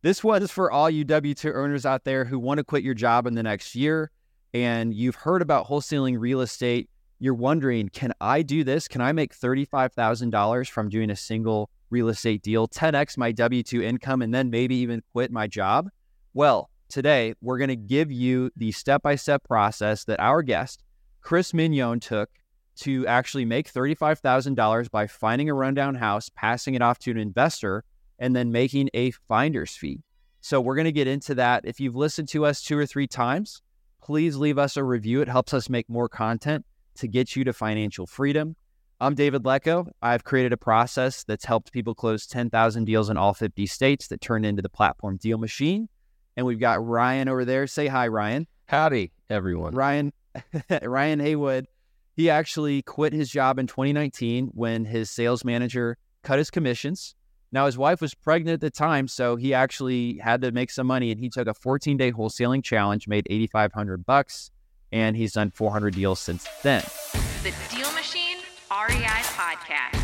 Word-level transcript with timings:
This 0.00 0.24
is 0.24 0.52
for 0.52 0.70
all 0.70 0.88
you 0.88 1.02
W 1.02 1.34
2 1.34 1.48
earners 1.48 1.84
out 1.84 2.04
there 2.04 2.24
who 2.24 2.38
want 2.38 2.58
to 2.58 2.64
quit 2.64 2.84
your 2.84 2.94
job 2.94 3.26
in 3.26 3.34
the 3.34 3.42
next 3.42 3.74
year 3.74 4.12
and 4.54 4.94
you've 4.94 5.16
heard 5.16 5.42
about 5.42 5.66
wholesaling 5.66 6.20
real 6.20 6.40
estate. 6.40 6.88
You're 7.18 7.34
wondering, 7.34 7.88
can 7.88 8.12
I 8.20 8.42
do 8.42 8.62
this? 8.62 8.86
Can 8.86 9.00
I 9.00 9.10
make 9.10 9.36
$35,000 9.36 10.70
from 10.70 10.88
doing 10.88 11.10
a 11.10 11.16
single 11.16 11.68
real 11.90 12.08
estate 12.10 12.42
deal, 12.42 12.68
10x 12.68 13.18
my 13.18 13.32
W 13.32 13.64
2 13.64 13.82
income, 13.82 14.22
and 14.22 14.32
then 14.32 14.50
maybe 14.50 14.76
even 14.76 15.02
quit 15.12 15.32
my 15.32 15.48
job? 15.48 15.88
Well, 16.32 16.70
today 16.88 17.34
we're 17.40 17.58
going 17.58 17.66
to 17.66 17.76
give 17.76 18.12
you 18.12 18.52
the 18.56 18.70
step 18.70 19.02
by 19.02 19.16
step 19.16 19.42
process 19.42 20.04
that 20.04 20.20
our 20.20 20.42
guest, 20.42 20.84
Chris 21.22 21.50
Mignone, 21.50 22.00
took 22.00 22.30
to 22.76 23.04
actually 23.08 23.44
make 23.44 23.72
$35,000 23.72 24.92
by 24.92 25.08
finding 25.08 25.50
a 25.50 25.54
rundown 25.54 25.96
house, 25.96 26.30
passing 26.36 26.74
it 26.74 26.82
off 26.82 27.00
to 27.00 27.10
an 27.10 27.18
investor, 27.18 27.82
and 28.18 28.34
then 28.34 28.52
making 28.52 28.90
a 28.94 29.10
finder's 29.28 29.76
fee. 29.76 30.02
So 30.40 30.60
we're 30.60 30.76
going 30.76 30.84
to 30.86 30.92
get 30.92 31.06
into 31.06 31.34
that. 31.36 31.64
If 31.64 31.80
you've 31.80 31.96
listened 31.96 32.28
to 32.28 32.44
us 32.44 32.62
two 32.62 32.78
or 32.78 32.86
three 32.86 33.06
times, 33.06 33.60
please 34.02 34.36
leave 34.36 34.58
us 34.58 34.76
a 34.76 34.84
review. 34.84 35.20
It 35.20 35.28
helps 35.28 35.52
us 35.52 35.68
make 35.68 35.88
more 35.88 36.08
content 36.08 36.64
to 36.96 37.08
get 37.08 37.36
you 37.36 37.44
to 37.44 37.52
financial 37.52 38.06
freedom. 38.06 38.56
I'm 39.00 39.14
David 39.14 39.44
Lecko. 39.44 39.88
I've 40.02 40.24
created 40.24 40.52
a 40.52 40.56
process 40.56 41.22
that's 41.22 41.44
helped 41.44 41.72
people 41.72 41.94
close 41.94 42.26
10,000 42.26 42.84
deals 42.84 43.10
in 43.10 43.16
all 43.16 43.34
50 43.34 43.66
states 43.66 44.08
that 44.08 44.20
turned 44.20 44.44
into 44.44 44.62
the 44.62 44.68
platform 44.68 45.18
deal 45.18 45.38
machine. 45.38 45.88
And 46.36 46.46
we've 46.46 46.58
got 46.58 46.84
Ryan 46.84 47.28
over 47.28 47.44
there. 47.44 47.66
Say 47.66 47.86
hi, 47.86 48.08
Ryan. 48.08 48.46
Howdy, 48.66 49.12
everyone. 49.30 49.74
Ryan, 49.74 50.12
Ryan 50.82 51.20
Haywood. 51.20 51.66
He 52.16 52.30
actually 52.30 52.82
quit 52.82 53.12
his 53.12 53.30
job 53.30 53.60
in 53.60 53.68
2019 53.68 54.48
when 54.52 54.84
his 54.84 55.10
sales 55.10 55.44
manager 55.44 55.96
cut 56.24 56.38
his 56.38 56.50
commissions 56.50 57.14
now 57.50 57.66
his 57.66 57.78
wife 57.78 58.00
was 58.00 58.14
pregnant 58.14 58.54
at 58.54 58.60
the 58.60 58.70
time, 58.70 59.08
so 59.08 59.36
he 59.36 59.54
actually 59.54 60.18
had 60.18 60.42
to 60.42 60.52
make 60.52 60.70
some 60.70 60.86
money, 60.86 61.10
and 61.10 61.18
he 61.18 61.30
took 61.30 61.48
a 61.48 61.54
14 61.54 61.96
day 61.96 62.12
wholesaling 62.12 62.62
challenge, 62.62 63.08
made 63.08 63.26
8,500 63.30 64.04
bucks, 64.04 64.50
and 64.92 65.16
he's 65.16 65.32
done 65.32 65.50
400 65.50 65.94
deals 65.94 66.20
since 66.20 66.46
then. 66.62 66.82
The 67.42 67.54
Deal 67.70 67.90
Machine 67.92 68.38
REI 68.70 69.22
podcast. 69.34 69.98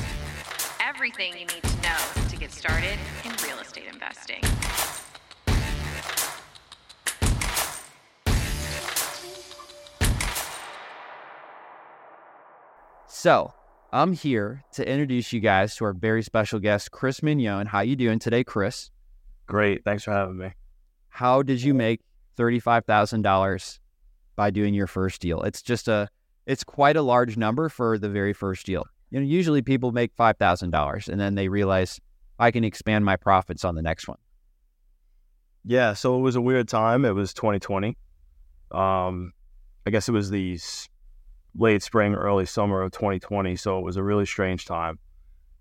Everything 0.81 1.33
you 1.33 1.47
need 1.47 1.63
to 1.63 1.83
know 1.83 1.99
to 2.29 2.37
get 2.37 2.51
started 2.51 2.99
in 3.25 3.33
real 3.47 3.59
estate 3.59 3.85
investing. 3.93 4.43
So 13.07 13.55
I'm 13.95 14.13
here 14.13 14.65
to 14.73 14.85
introduce 14.85 15.33
you 15.33 15.39
guys 15.39 15.77
to 15.77 15.85
our 15.85 15.93
very 15.93 16.25
special 16.25 16.59
guest, 16.59 16.91
Chris 16.91 17.21
Mignone. 17.21 17.69
How 17.69 17.83
you 17.83 17.95
doing 17.95 18.19
today, 18.19 18.43
Chris? 18.43 18.91
Great. 19.47 19.85
Thanks 19.85 20.03
for 20.03 20.11
having 20.11 20.37
me. 20.37 20.51
How 21.11 21.43
did 21.43 21.63
you 21.63 21.75
make 21.75 22.01
thirty-five 22.37 22.87
thousand 22.87 23.23
dollars 23.23 23.79
by 24.35 24.51
doing 24.51 24.75
your 24.75 24.89
first 24.89 25.21
deal? 25.21 25.43
It's 25.43 25.63
just 25.63 25.87
a, 25.87 26.09
it's 26.45 26.65
quite 26.65 26.97
a 26.97 27.03
large 27.03 27.37
number 27.37 27.69
for 27.69 27.97
the 27.97 28.09
very 28.09 28.33
first 28.33 28.67
deal. 28.67 28.85
You 29.11 29.21
know, 29.21 29.27
usually 29.27 29.63
people 29.63 29.93
make 29.93 30.11
five 30.17 30.39
thousand 30.39 30.73
dollars 30.73 31.09
and 31.09 31.21
then 31.21 31.37
they 31.37 31.47
realize 31.47 32.01
I 32.41 32.51
can 32.51 32.65
expand 32.65 33.05
my 33.05 33.15
profits 33.15 33.65
on 33.65 33.77
the 33.77 33.83
next 33.83 34.09
one. 34.09 34.19
Yeah. 35.65 35.93
So 35.93 36.19
it 36.19 36.21
was 36.21 36.35
a 36.35 36.41
weird 36.41 36.67
time. 36.67 37.05
It 37.05 37.15
was 37.15 37.33
2020. 37.33 37.97
Um, 38.73 39.33
I 39.87 39.91
guess 39.91 40.09
it 40.09 40.13
was 40.13 40.31
these 40.31 40.89
late 41.57 41.83
spring, 41.83 42.15
early 42.15 42.47
summer 42.47 42.83
of 42.83 42.93
2020. 42.93 43.57
So 43.57 43.79
it 43.79 43.85
was 43.85 43.97
a 43.97 44.03
really 44.03 44.27
strange 44.27 44.65
time, 44.65 44.99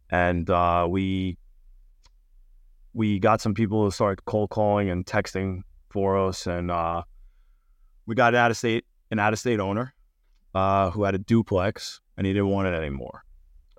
and 0.09 0.49
uh, 0.49 0.87
we 0.89 1.37
we 2.93 3.19
got 3.19 3.41
some 3.41 3.53
people 3.53 3.89
to 3.89 3.93
start 3.93 4.23
cold 4.25 4.49
calling 4.49 4.89
and 4.89 5.05
texting 5.05 5.61
for 5.89 6.17
us, 6.17 6.47
and 6.47 6.71
uh, 6.71 7.03
we 8.05 8.15
got 8.15 8.33
an 8.33 8.39
out 8.39 8.51
of 8.51 8.57
state 8.57 8.85
an 9.11 9.19
out 9.19 9.33
of 9.33 9.39
state 9.39 9.59
owner 9.59 9.93
uh, 10.55 10.89
who 10.91 11.03
had 11.03 11.15
a 11.15 11.19
duplex, 11.19 12.01
and 12.17 12.25
he 12.27 12.33
didn't 12.33 12.49
want 12.49 12.67
it 12.67 12.73
anymore, 12.73 13.23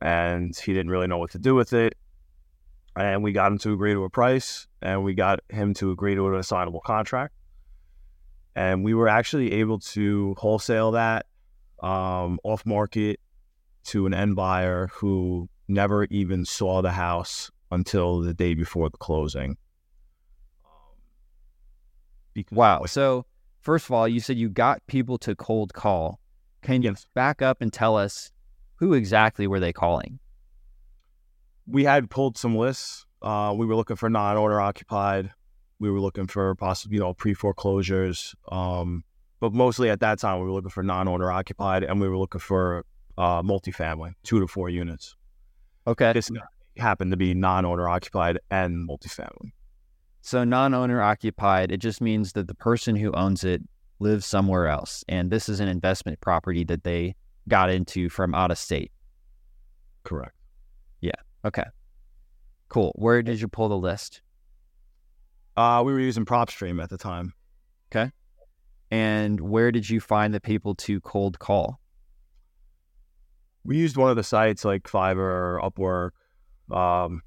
and 0.00 0.56
he 0.56 0.72
didn't 0.72 0.90
really 0.90 1.06
know 1.06 1.18
what 1.18 1.30
to 1.32 1.38
do 1.38 1.54
with 1.54 1.72
it. 1.72 1.94
And 2.96 3.24
we 3.24 3.32
got 3.32 3.50
him 3.50 3.58
to 3.58 3.72
agree 3.72 3.92
to 3.92 4.04
a 4.04 4.10
price, 4.10 4.68
and 4.80 5.02
we 5.02 5.14
got 5.14 5.40
him 5.48 5.74
to 5.74 5.90
agree 5.90 6.14
to 6.14 6.28
an 6.28 6.36
assignable 6.36 6.80
contract. 6.80 7.34
And 8.54 8.84
we 8.84 8.94
were 8.94 9.08
actually 9.08 9.52
able 9.54 9.80
to 9.80 10.36
wholesale 10.38 10.92
that 10.92 11.26
um, 11.82 12.38
off 12.44 12.64
market 12.64 13.20
to 13.84 14.06
an 14.06 14.14
end 14.14 14.36
buyer 14.36 14.88
who 14.92 15.48
never 15.68 16.04
even 16.04 16.44
saw 16.44 16.82
the 16.82 16.92
house 16.92 17.50
until 17.70 18.20
the 18.20 18.34
day 18.34 18.54
before 18.54 18.88
the 18.90 18.96
closing. 18.96 19.56
Um, 20.64 22.44
wow. 22.50 22.84
So, 22.86 23.26
first 23.60 23.86
of 23.86 23.92
all, 23.92 24.08
you 24.08 24.20
said 24.20 24.36
you 24.36 24.48
got 24.48 24.86
people 24.86 25.18
to 25.18 25.34
cold 25.34 25.74
call. 25.74 26.20
Can 26.62 26.82
you 26.82 26.90
yes. 26.90 27.06
back 27.14 27.42
up 27.42 27.60
and 27.60 27.72
tell 27.72 27.96
us 27.96 28.30
who 28.76 28.94
exactly 28.94 29.46
were 29.46 29.60
they 29.60 29.72
calling? 29.72 30.18
We 31.66 31.84
had 31.84 32.10
pulled 32.10 32.36
some 32.36 32.56
lists. 32.56 33.06
Uh, 33.22 33.54
we 33.56 33.66
were 33.66 33.76
looking 33.76 33.96
for 33.96 34.10
non-owner 34.10 34.60
occupied. 34.60 35.30
We 35.78 35.90
were 35.90 36.00
looking 36.00 36.26
for 36.26 36.54
possible, 36.54 36.94
you 36.94 37.00
know, 37.00 37.14
pre-foreclosures. 37.14 38.34
Um, 38.50 39.04
but 39.44 39.52
mostly 39.52 39.90
at 39.90 40.00
that 40.00 40.18
time, 40.18 40.38
we 40.38 40.46
were 40.46 40.52
looking 40.52 40.70
for 40.70 40.82
non-owner 40.82 41.30
occupied, 41.30 41.84
and 41.84 42.00
we 42.00 42.08
were 42.08 42.16
looking 42.16 42.40
for 42.40 42.82
uh, 43.18 43.42
multifamily, 43.42 44.14
two 44.22 44.40
to 44.40 44.48
four 44.48 44.70
units. 44.70 45.16
Okay. 45.86 46.14
This 46.14 46.30
happened 46.78 47.10
to 47.10 47.18
be 47.18 47.34
non-owner 47.34 47.86
occupied 47.86 48.38
and 48.50 48.88
multifamily. 48.88 49.52
So 50.22 50.44
non-owner 50.44 51.02
occupied, 51.02 51.72
it 51.72 51.76
just 51.76 52.00
means 52.00 52.32
that 52.32 52.48
the 52.48 52.54
person 52.54 52.96
who 52.96 53.12
owns 53.12 53.44
it 53.44 53.60
lives 53.98 54.24
somewhere 54.24 54.66
else, 54.66 55.04
and 55.08 55.30
this 55.30 55.50
is 55.50 55.60
an 55.60 55.68
investment 55.68 56.22
property 56.22 56.64
that 56.64 56.84
they 56.84 57.14
got 57.46 57.68
into 57.68 58.08
from 58.08 58.34
out 58.34 58.50
of 58.50 58.56
state. 58.56 58.92
Correct. 60.04 60.32
Yeah. 61.02 61.20
Okay. 61.44 61.64
Cool. 62.70 62.92
Where 62.94 63.22
did 63.22 63.42
you 63.42 63.48
pull 63.48 63.68
the 63.68 63.76
list? 63.76 64.22
Uh, 65.54 65.82
we 65.84 65.92
were 65.92 66.00
using 66.00 66.24
PropStream 66.24 66.82
at 66.82 66.88
the 66.88 66.96
time. 66.96 67.34
Okay. 67.94 68.10
And 68.94 69.40
where 69.40 69.72
did 69.72 69.90
you 69.90 69.98
find 69.98 70.32
the 70.32 70.40
people 70.40 70.76
to 70.76 71.00
cold 71.00 71.40
call? 71.40 71.80
We 73.64 73.76
used 73.76 73.96
one 73.96 74.08
of 74.08 74.14
the 74.14 74.22
sites 74.22 74.64
like 74.64 74.84
Fiverr 74.84 75.16
or 75.18 75.60
Upwork, 75.64 76.10
um, 76.72 77.20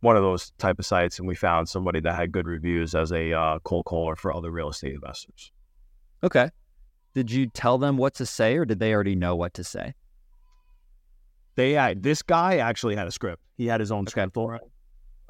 one 0.00 0.16
of 0.16 0.24
those 0.24 0.50
type 0.58 0.80
of 0.80 0.84
sites, 0.84 1.20
and 1.20 1.28
we 1.28 1.36
found 1.36 1.68
somebody 1.68 2.00
that 2.00 2.16
had 2.16 2.32
good 2.32 2.48
reviews 2.48 2.96
as 2.96 3.12
a 3.12 3.32
uh, 3.32 3.60
cold 3.60 3.84
caller 3.84 4.16
for 4.16 4.34
other 4.34 4.50
real 4.50 4.68
estate 4.68 4.94
investors. 4.94 5.52
Okay. 6.24 6.50
Did 7.14 7.30
you 7.30 7.46
tell 7.46 7.78
them 7.78 7.98
what 7.98 8.14
to 8.14 8.26
say, 8.26 8.56
or 8.56 8.64
did 8.64 8.80
they 8.80 8.92
already 8.92 9.14
know 9.14 9.36
what 9.36 9.54
to 9.54 9.62
say? 9.62 9.94
They 11.54 11.74
had 11.74 12.02
this 12.02 12.22
guy 12.22 12.56
actually 12.56 12.96
had 12.96 13.06
a 13.06 13.12
script. 13.12 13.44
He 13.56 13.66
had 13.66 13.78
his 13.78 13.92
own 13.92 14.00
okay. 14.00 14.10
script 14.10 14.34
for 14.34 14.56
it, 14.56 14.62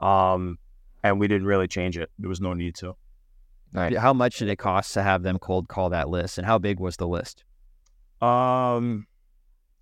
um, 0.02 0.58
and 1.04 1.20
we 1.20 1.28
didn't 1.28 1.46
really 1.46 1.68
change 1.68 1.98
it. 1.98 2.10
There 2.18 2.30
was 2.30 2.40
no 2.40 2.54
need 2.54 2.76
to. 2.76 2.96
Right. 3.72 3.96
How 3.96 4.12
much 4.12 4.38
did 4.38 4.48
it 4.48 4.56
cost 4.56 4.92
to 4.94 5.02
have 5.02 5.22
them 5.22 5.38
cold 5.38 5.68
call 5.68 5.88
that 5.90 6.10
list, 6.10 6.36
and 6.36 6.46
how 6.46 6.58
big 6.58 6.78
was 6.78 6.98
the 6.98 7.08
list? 7.08 7.44
Um, 8.20 9.06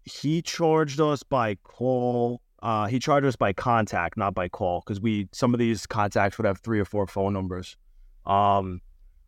he 0.05 0.43
charged 0.43 1.01
us 1.01 1.23
by 1.25 1.56
call. 1.56 2.41
Uh, 2.62 2.87
he 2.87 2.99
charged 2.99 3.27
us 3.27 3.37
by 3.37 3.53
contact, 3.53 4.17
not 4.17 4.33
by 4.33 4.49
call, 4.49 4.81
because 4.81 5.01
we 5.01 5.28
some 5.33 5.55
of 5.55 5.59
these 5.59 5.87
contacts 5.87 6.39
would 6.39 6.47
have 6.47 6.59
three 6.59 6.78
or 6.78 6.84
four 6.84 7.06
phone 7.06 7.33
numbers. 7.33 7.77
Um, 8.27 8.81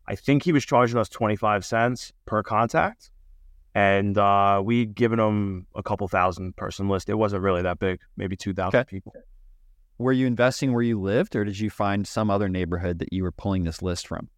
I 0.07 0.15
think 0.15 0.43
he 0.43 0.53
was 0.53 0.63
charging 0.63 0.97
us 0.97 1.09
twenty 1.09 1.35
five 1.35 1.65
cents 1.65 2.13
per 2.25 2.41
contact, 2.41 3.11
and 3.75 4.17
uh, 4.17 4.61
we'd 4.63 4.95
given 4.95 5.19
him 5.19 5.67
a 5.75 5.83
couple 5.83 6.07
thousand 6.07 6.55
person 6.55 6.87
list. 6.87 7.09
It 7.09 7.15
wasn't 7.15 7.43
really 7.43 7.63
that 7.63 7.79
big, 7.79 7.99
maybe 8.15 8.37
two 8.37 8.53
thousand 8.53 8.79
okay. 8.79 8.89
people. 8.89 9.13
Were 9.97 10.13
you 10.13 10.25
investing 10.25 10.73
where 10.73 10.83
you 10.83 11.01
lived, 11.01 11.35
or 11.35 11.43
did 11.43 11.59
you 11.59 11.69
find 11.69 12.07
some 12.07 12.29
other 12.31 12.47
neighborhood 12.47 12.99
that 12.99 13.11
you 13.11 13.23
were 13.23 13.31
pulling 13.31 13.65
this 13.65 13.81
list 13.81 14.07
from? 14.07 14.29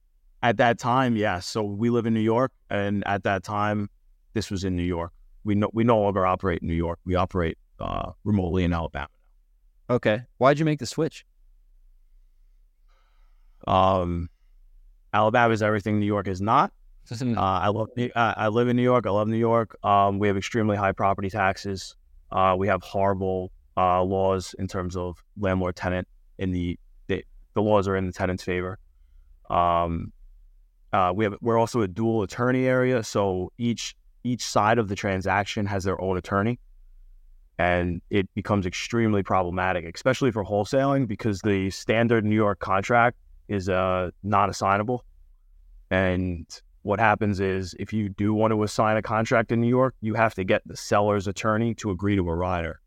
At 0.43 0.57
that 0.57 0.77
time, 0.77 1.15
yes. 1.15 1.47
So 1.47 1.63
we 1.63 1.89
live 1.89 2.05
in 2.05 2.13
New 2.13 2.19
York, 2.19 2.51
and 2.69 3.03
at 3.07 3.23
that 3.23 3.43
time, 3.43 3.89
this 4.33 4.51
was 4.51 4.63
in 4.63 4.75
New 4.75 4.83
York. 4.83 5.11
We 5.43 5.55
no 5.55 5.69
we 5.73 5.83
no 5.83 5.99
longer 5.99 6.25
operate 6.25 6.61
in 6.61 6.67
New 6.67 6.75
York. 6.75 6.99
We 7.05 7.15
operate 7.15 7.57
uh, 7.79 8.11
remotely 8.23 8.63
in 8.63 8.73
Alabama. 8.73 9.07
Okay, 9.89 10.23
why'd 10.37 10.59
you 10.59 10.65
make 10.65 10.79
the 10.79 10.85
switch? 10.85 11.25
Um, 13.67 14.29
Alabama 15.13 15.53
is 15.53 15.63
everything 15.63 15.99
New 15.99 16.05
York 16.05 16.27
is 16.27 16.41
not. 16.41 16.71
Uh, 17.11 17.39
I 17.39 17.67
love. 17.67 17.89
Uh, 17.97 18.09
I 18.15 18.47
live 18.47 18.67
in 18.67 18.75
New 18.75 18.81
York. 18.81 19.05
I 19.05 19.11
love 19.11 19.27
New 19.27 19.37
York. 19.37 19.77
Um, 19.85 20.17
we 20.17 20.27
have 20.27 20.37
extremely 20.37 20.75
high 20.75 20.91
property 20.91 21.29
taxes. 21.29 21.95
Uh, 22.31 22.55
we 22.57 22.67
have 22.67 22.81
horrible 22.81 23.51
uh, 23.77 24.01
laws 24.01 24.55
in 24.57 24.67
terms 24.67 24.95
of 24.95 25.23
landlord 25.37 25.75
tenant. 25.75 26.07
In 26.39 26.51
the, 26.51 26.79
the, 27.07 27.23
the 27.53 27.61
laws 27.61 27.87
are 27.87 27.95
in 27.95 28.07
the 28.07 28.11
tenant's 28.11 28.43
favor. 28.43 28.79
Um, 29.51 30.11
uh, 30.95 31.11
we 31.13 31.25
have 31.25 31.35
we're 31.41 31.57
also 31.57 31.81
a 31.81 31.87
dual 31.87 32.23
attorney 32.23 32.65
area, 32.65 33.03
so 33.03 33.51
each 33.57 33.95
each 34.23 34.43
side 34.43 34.79
of 34.79 34.87
the 34.87 34.95
transaction 34.95 35.65
has 35.65 35.83
their 35.83 35.99
own 36.01 36.17
attorney, 36.17 36.57
and 37.59 38.01
it 38.09 38.33
becomes 38.33 38.65
extremely 38.65 39.21
problematic, 39.21 39.93
especially 39.93 40.31
for 40.31 40.43
wholesaling, 40.45 41.05
because 41.05 41.41
the 41.41 41.69
standard 41.69 42.23
New 42.23 42.35
York 42.35 42.59
contract 42.59 43.17
is 43.49 43.67
uh, 43.67 44.09
not 44.23 44.49
assignable. 44.49 45.03
And 45.91 46.47
what 46.83 46.99
happens 46.99 47.39
is 47.41 47.75
if 47.77 47.91
you 47.91 48.07
do 48.09 48.33
want 48.33 48.51
to 48.51 48.63
assign 48.63 48.95
a 48.95 49.01
contract 49.01 49.51
in 49.51 49.59
New 49.59 49.67
York, 49.67 49.95
you 50.01 50.13
have 50.13 50.33
to 50.35 50.45
get 50.45 50.61
the 50.65 50.77
seller's 50.77 51.27
attorney 51.27 51.75
to 51.75 51.91
agree 51.91 52.15
to 52.15 52.29
a 52.29 52.35
rider. 52.35 52.79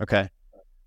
Okay. 0.00 0.30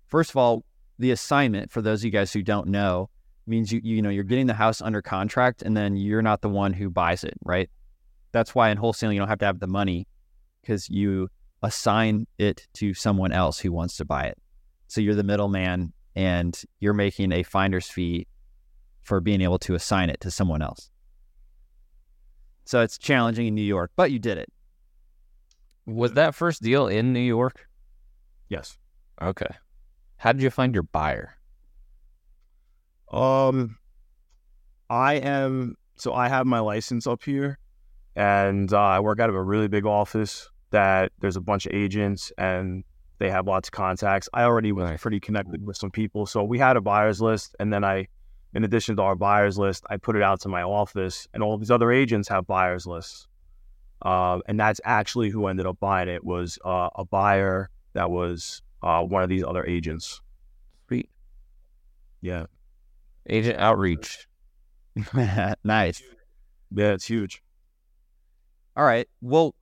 First 0.08 0.30
of 0.30 0.36
all, 0.36 0.64
the 0.98 1.12
assignment 1.12 1.70
for 1.70 1.82
those 1.82 2.00
of 2.00 2.06
you 2.06 2.10
guys 2.10 2.32
who 2.32 2.42
don't 2.42 2.68
know 2.68 3.10
means 3.46 3.72
you 3.72 3.80
you 3.82 4.02
know 4.02 4.10
you're 4.10 4.24
getting 4.24 4.46
the 4.46 4.54
house 4.54 4.80
under 4.80 5.02
contract 5.02 5.62
and 5.62 5.76
then 5.76 5.96
you're 5.96 6.22
not 6.22 6.40
the 6.40 6.48
one 6.48 6.72
who 6.72 6.90
buys 6.90 7.24
it, 7.24 7.34
right? 7.44 7.70
That's 8.32 8.54
why 8.54 8.70
in 8.70 8.78
wholesaling 8.78 9.14
you 9.14 9.20
don't 9.20 9.28
have 9.28 9.38
to 9.38 9.46
have 9.46 9.60
the 9.60 9.66
money 9.66 10.06
because 10.60 10.88
you 10.88 11.28
assign 11.62 12.26
it 12.38 12.66
to 12.74 12.92
someone 12.94 13.32
else 13.32 13.58
who 13.58 13.72
wants 13.72 13.96
to 13.96 14.04
buy 14.04 14.24
it. 14.26 14.38
So 14.88 15.00
you're 15.00 15.14
the 15.14 15.22
middleman 15.22 15.92
and 16.14 16.60
you're 16.80 16.94
making 16.94 17.32
a 17.32 17.42
finder's 17.42 17.88
fee 17.88 18.26
for 19.02 19.20
being 19.20 19.40
able 19.40 19.58
to 19.60 19.74
assign 19.74 20.10
it 20.10 20.20
to 20.20 20.30
someone 20.30 20.62
else. 20.62 20.90
So 22.64 22.82
it's 22.82 22.98
challenging 22.98 23.46
in 23.46 23.54
New 23.54 23.62
York, 23.62 23.92
but 23.94 24.10
you 24.10 24.18
did 24.18 24.38
it. 24.38 24.52
Was 25.86 26.14
that 26.14 26.34
first 26.34 26.62
deal 26.62 26.88
in 26.88 27.12
New 27.12 27.20
York? 27.20 27.68
Yes. 28.48 28.76
Okay. 29.22 29.46
How 30.16 30.32
did 30.32 30.42
you 30.42 30.50
find 30.50 30.74
your 30.74 30.82
buyer? 30.82 31.35
Um, 33.10 33.78
I 34.90 35.14
am 35.14 35.76
so 35.96 36.12
I 36.12 36.28
have 36.28 36.46
my 36.46 36.60
license 36.60 37.06
up 37.06 37.22
here, 37.22 37.58
and 38.14 38.72
uh, 38.72 38.78
I 38.78 39.00
work 39.00 39.20
out 39.20 39.28
of 39.30 39.34
a 39.34 39.42
really 39.42 39.68
big 39.68 39.86
office. 39.86 40.50
That 40.70 41.12
there's 41.20 41.36
a 41.36 41.40
bunch 41.40 41.66
of 41.66 41.72
agents, 41.72 42.32
and 42.36 42.84
they 43.18 43.30
have 43.30 43.46
lots 43.46 43.68
of 43.68 43.72
contacts. 43.72 44.28
I 44.34 44.42
already 44.42 44.72
was 44.72 44.90
Nice. 44.90 45.00
pretty 45.00 45.20
connected 45.20 45.64
with 45.66 45.76
some 45.76 45.90
people, 45.90 46.26
so 46.26 46.42
we 46.44 46.58
had 46.58 46.76
a 46.76 46.80
buyers 46.80 47.20
list, 47.20 47.54
and 47.60 47.72
then 47.72 47.84
I, 47.84 48.08
in 48.52 48.64
addition 48.64 48.96
to 48.96 49.02
our 49.02 49.16
buyers 49.16 49.56
list, 49.58 49.84
I 49.88 49.96
put 49.96 50.16
it 50.16 50.22
out 50.22 50.40
to 50.40 50.48
my 50.48 50.62
office, 50.62 51.28
and 51.32 51.42
all 51.42 51.56
these 51.56 51.70
other 51.70 51.90
agents 51.92 52.28
have 52.28 52.46
buyers 52.46 52.86
lists. 52.86 53.28
Um, 54.02 54.42
and 54.46 54.60
that's 54.60 54.80
actually 54.84 55.30
who 55.30 55.46
ended 55.46 55.66
up 55.66 55.80
buying 55.80 56.08
it 56.08 56.22
was 56.22 56.58
uh, 56.64 56.90
a 56.96 57.04
buyer 57.04 57.70
that 57.94 58.10
was 58.10 58.60
uh, 58.82 59.02
one 59.02 59.22
of 59.22 59.30
these 59.30 59.42
other 59.42 59.64
agents. 59.64 60.20
Sweet. 60.86 61.08
Yeah, 62.20 62.44
Agent 63.28 63.58
outreach. 63.58 64.26
nice. 65.64 66.02
yeah, 66.70 66.92
it's 66.92 67.06
huge. 67.06 67.42
All 68.76 68.84
right. 68.84 69.08
Well, 69.20 69.54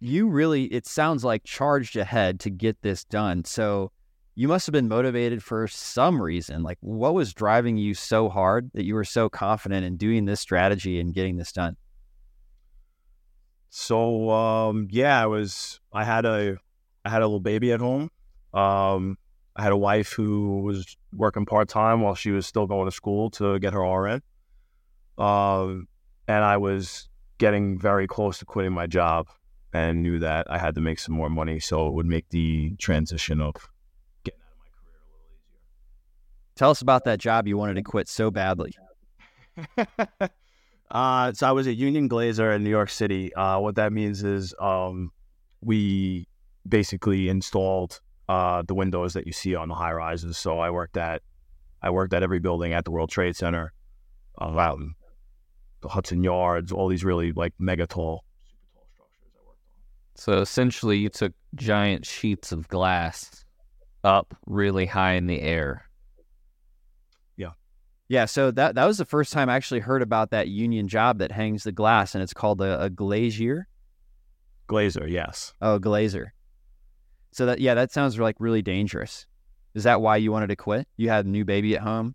you 0.00 0.28
really, 0.28 0.64
it 0.64 0.86
sounds 0.86 1.24
like 1.24 1.44
charged 1.44 1.96
ahead 1.96 2.40
to 2.40 2.50
get 2.50 2.80
this 2.82 3.04
done. 3.04 3.44
So 3.44 3.92
you 4.34 4.48
must 4.48 4.66
have 4.66 4.72
been 4.72 4.88
motivated 4.88 5.42
for 5.42 5.66
some 5.68 6.20
reason. 6.20 6.62
Like, 6.62 6.78
what 6.80 7.14
was 7.14 7.34
driving 7.34 7.76
you 7.76 7.94
so 7.94 8.28
hard 8.28 8.70
that 8.74 8.84
you 8.84 8.94
were 8.94 9.04
so 9.04 9.28
confident 9.28 9.84
in 9.84 9.96
doing 9.96 10.24
this 10.24 10.40
strategy 10.40 11.00
and 11.00 11.12
getting 11.12 11.36
this 11.36 11.52
done? 11.52 11.76
So 13.70 14.30
um, 14.30 14.88
yeah, 14.90 15.22
I 15.22 15.26
was 15.26 15.80
I 15.92 16.04
had 16.04 16.24
a 16.24 16.56
I 17.04 17.10
had 17.10 17.22
a 17.22 17.26
little 17.26 17.40
baby 17.40 17.72
at 17.72 17.80
home. 17.80 18.10
Um, 18.52 19.16
I 19.56 19.62
had 19.62 19.72
a 19.72 19.76
wife 19.76 20.12
who 20.12 20.62
was 20.62 20.96
working 21.12 21.44
part 21.44 21.68
time 21.68 22.00
while 22.00 22.14
she 22.14 22.30
was 22.30 22.46
still 22.46 22.66
going 22.66 22.86
to 22.86 22.94
school 22.94 23.30
to 23.30 23.58
get 23.58 23.72
her 23.72 23.80
RN. 23.80 24.22
Um, 25.18 25.88
and 26.28 26.44
I 26.44 26.56
was 26.56 27.08
getting 27.38 27.78
very 27.78 28.06
close 28.06 28.38
to 28.38 28.44
quitting 28.44 28.72
my 28.72 28.86
job 28.86 29.28
and 29.72 30.02
knew 30.02 30.18
that 30.18 30.46
I 30.50 30.58
had 30.58 30.74
to 30.76 30.80
make 30.80 30.98
some 30.98 31.14
more 31.14 31.30
money 31.30 31.60
so 31.60 31.88
it 31.88 31.94
would 31.94 32.06
make 32.06 32.28
the 32.30 32.74
transition 32.78 33.40
of 33.40 33.54
getting 34.24 34.40
out 34.40 34.52
of 34.52 34.58
my 34.58 34.66
career 34.78 35.00
a 35.00 35.14
little 35.14 35.28
easier. 35.28 35.60
Tell 36.56 36.70
us 36.70 36.82
about 36.82 37.04
that 37.04 37.18
job 37.18 37.46
you 37.46 37.56
wanted 37.56 37.74
to 37.74 37.82
quit 37.82 38.08
so 38.08 38.30
badly. 38.30 38.72
uh, 40.90 41.32
so 41.32 41.46
I 41.46 41.52
was 41.52 41.66
a 41.66 41.74
union 41.74 42.08
glazer 42.08 42.54
in 42.54 42.64
New 42.64 42.70
York 42.70 42.90
City. 42.90 43.34
Uh, 43.34 43.58
what 43.58 43.76
that 43.76 43.92
means 43.92 44.22
is 44.22 44.54
um, 44.60 45.12
we 45.60 46.26
basically 46.68 47.28
installed 47.28 48.00
uh, 48.30 48.62
the 48.62 48.74
windows 48.74 49.14
that 49.14 49.26
you 49.26 49.32
see 49.32 49.56
on 49.56 49.68
the 49.68 49.74
high 49.74 49.92
rises. 49.92 50.38
So 50.38 50.60
I 50.60 50.70
worked 50.70 50.96
at 50.96 51.22
I 51.82 51.90
worked 51.90 52.14
at 52.14 52.22
every 52.22 52.38
building 52.38 52.72
at 52.72 52.84
the 52.84 52.92
World 52.92 53.10
Trade 53.10 53.34
Center, 53.34 53.72
uh, 54.40 54.56
out 54.56 54.78
in 54.78 54.94
the 55.80 55.88
Hudson 55.88 56.22
Yards, 56.22 56.70
all 56.70 56.86
these 56.86 57.02
really 57.02 57.32
like 57.32 57.54
mega 57.58 57.88
tall, 57.88 58.24
super 58.48 58.62
tall 58.72 58.86
structures 58.94 59.32
I 59.34 59.44
worked 59.48 59.58
on. 59.66 59.80
So 60.14 60.40
essentially, 60.42 60.98
you 60.98 61.08
took 61.08 61.32
giant 61.56 62.06
sheets 62.06 62.52
of 62.52 62.68
glass 62.68 63.44
up 64.04 64.36
really 64.46 64.86
high 64.86 65.14
in 65.14 65.26
the 65.26 65.40
air. 65.40 65.86
Yeah. 67.36 67.54
Yeah. 68.08 68.26
So 68.26 68.52
that, 68.52 68.76
that 68.76 68.84
was 68.84 68.98
the 68.98 69.04
first 69.04 69.32
time 69.32 69.48
I 69.48 69.56
actually 69.56 69.80
heard 69.80 70.02
about 70.02 70.30
that 70.30 70.46
union 70.46 70.86
job 70.86 71.18
that 71.18 71.32
hangs 71.32 71.64
the 71.64 71.72
glass, 71.72 72.14
and 72.14 72.22
it's 72.22 72.34
called 72.34 72.60
a, 72.60 72.80
a 72.80 72.90
glazier. 72.90 73.66
Glazer, 74.68 75.10
yes. 75.10 75.52
Oh, 75.60 75.80
glazer. 75.80 76.26
So 77.32 77.46
that, 77.46 77.60
yeah, 77.60 77.74
that 77.74 77.92
sounds 77.92 78.18
like 78.18 78.36
really 78.38 78.62
dangerous. 78.62 79.26
Is 79.74 79.84
that 79.84 80.00
why 80.00 80.16
you 80.16 80.32
wanted 80.32 80.48
to 80.48 80.56
quit? 80.56 80.88
You 80.96 81.08
had 81.08 81.26
a 81.26 81.28
new 81.28 81.44
baby 81.44 81.76
at 81.76 81.82
home? 81.82 82.14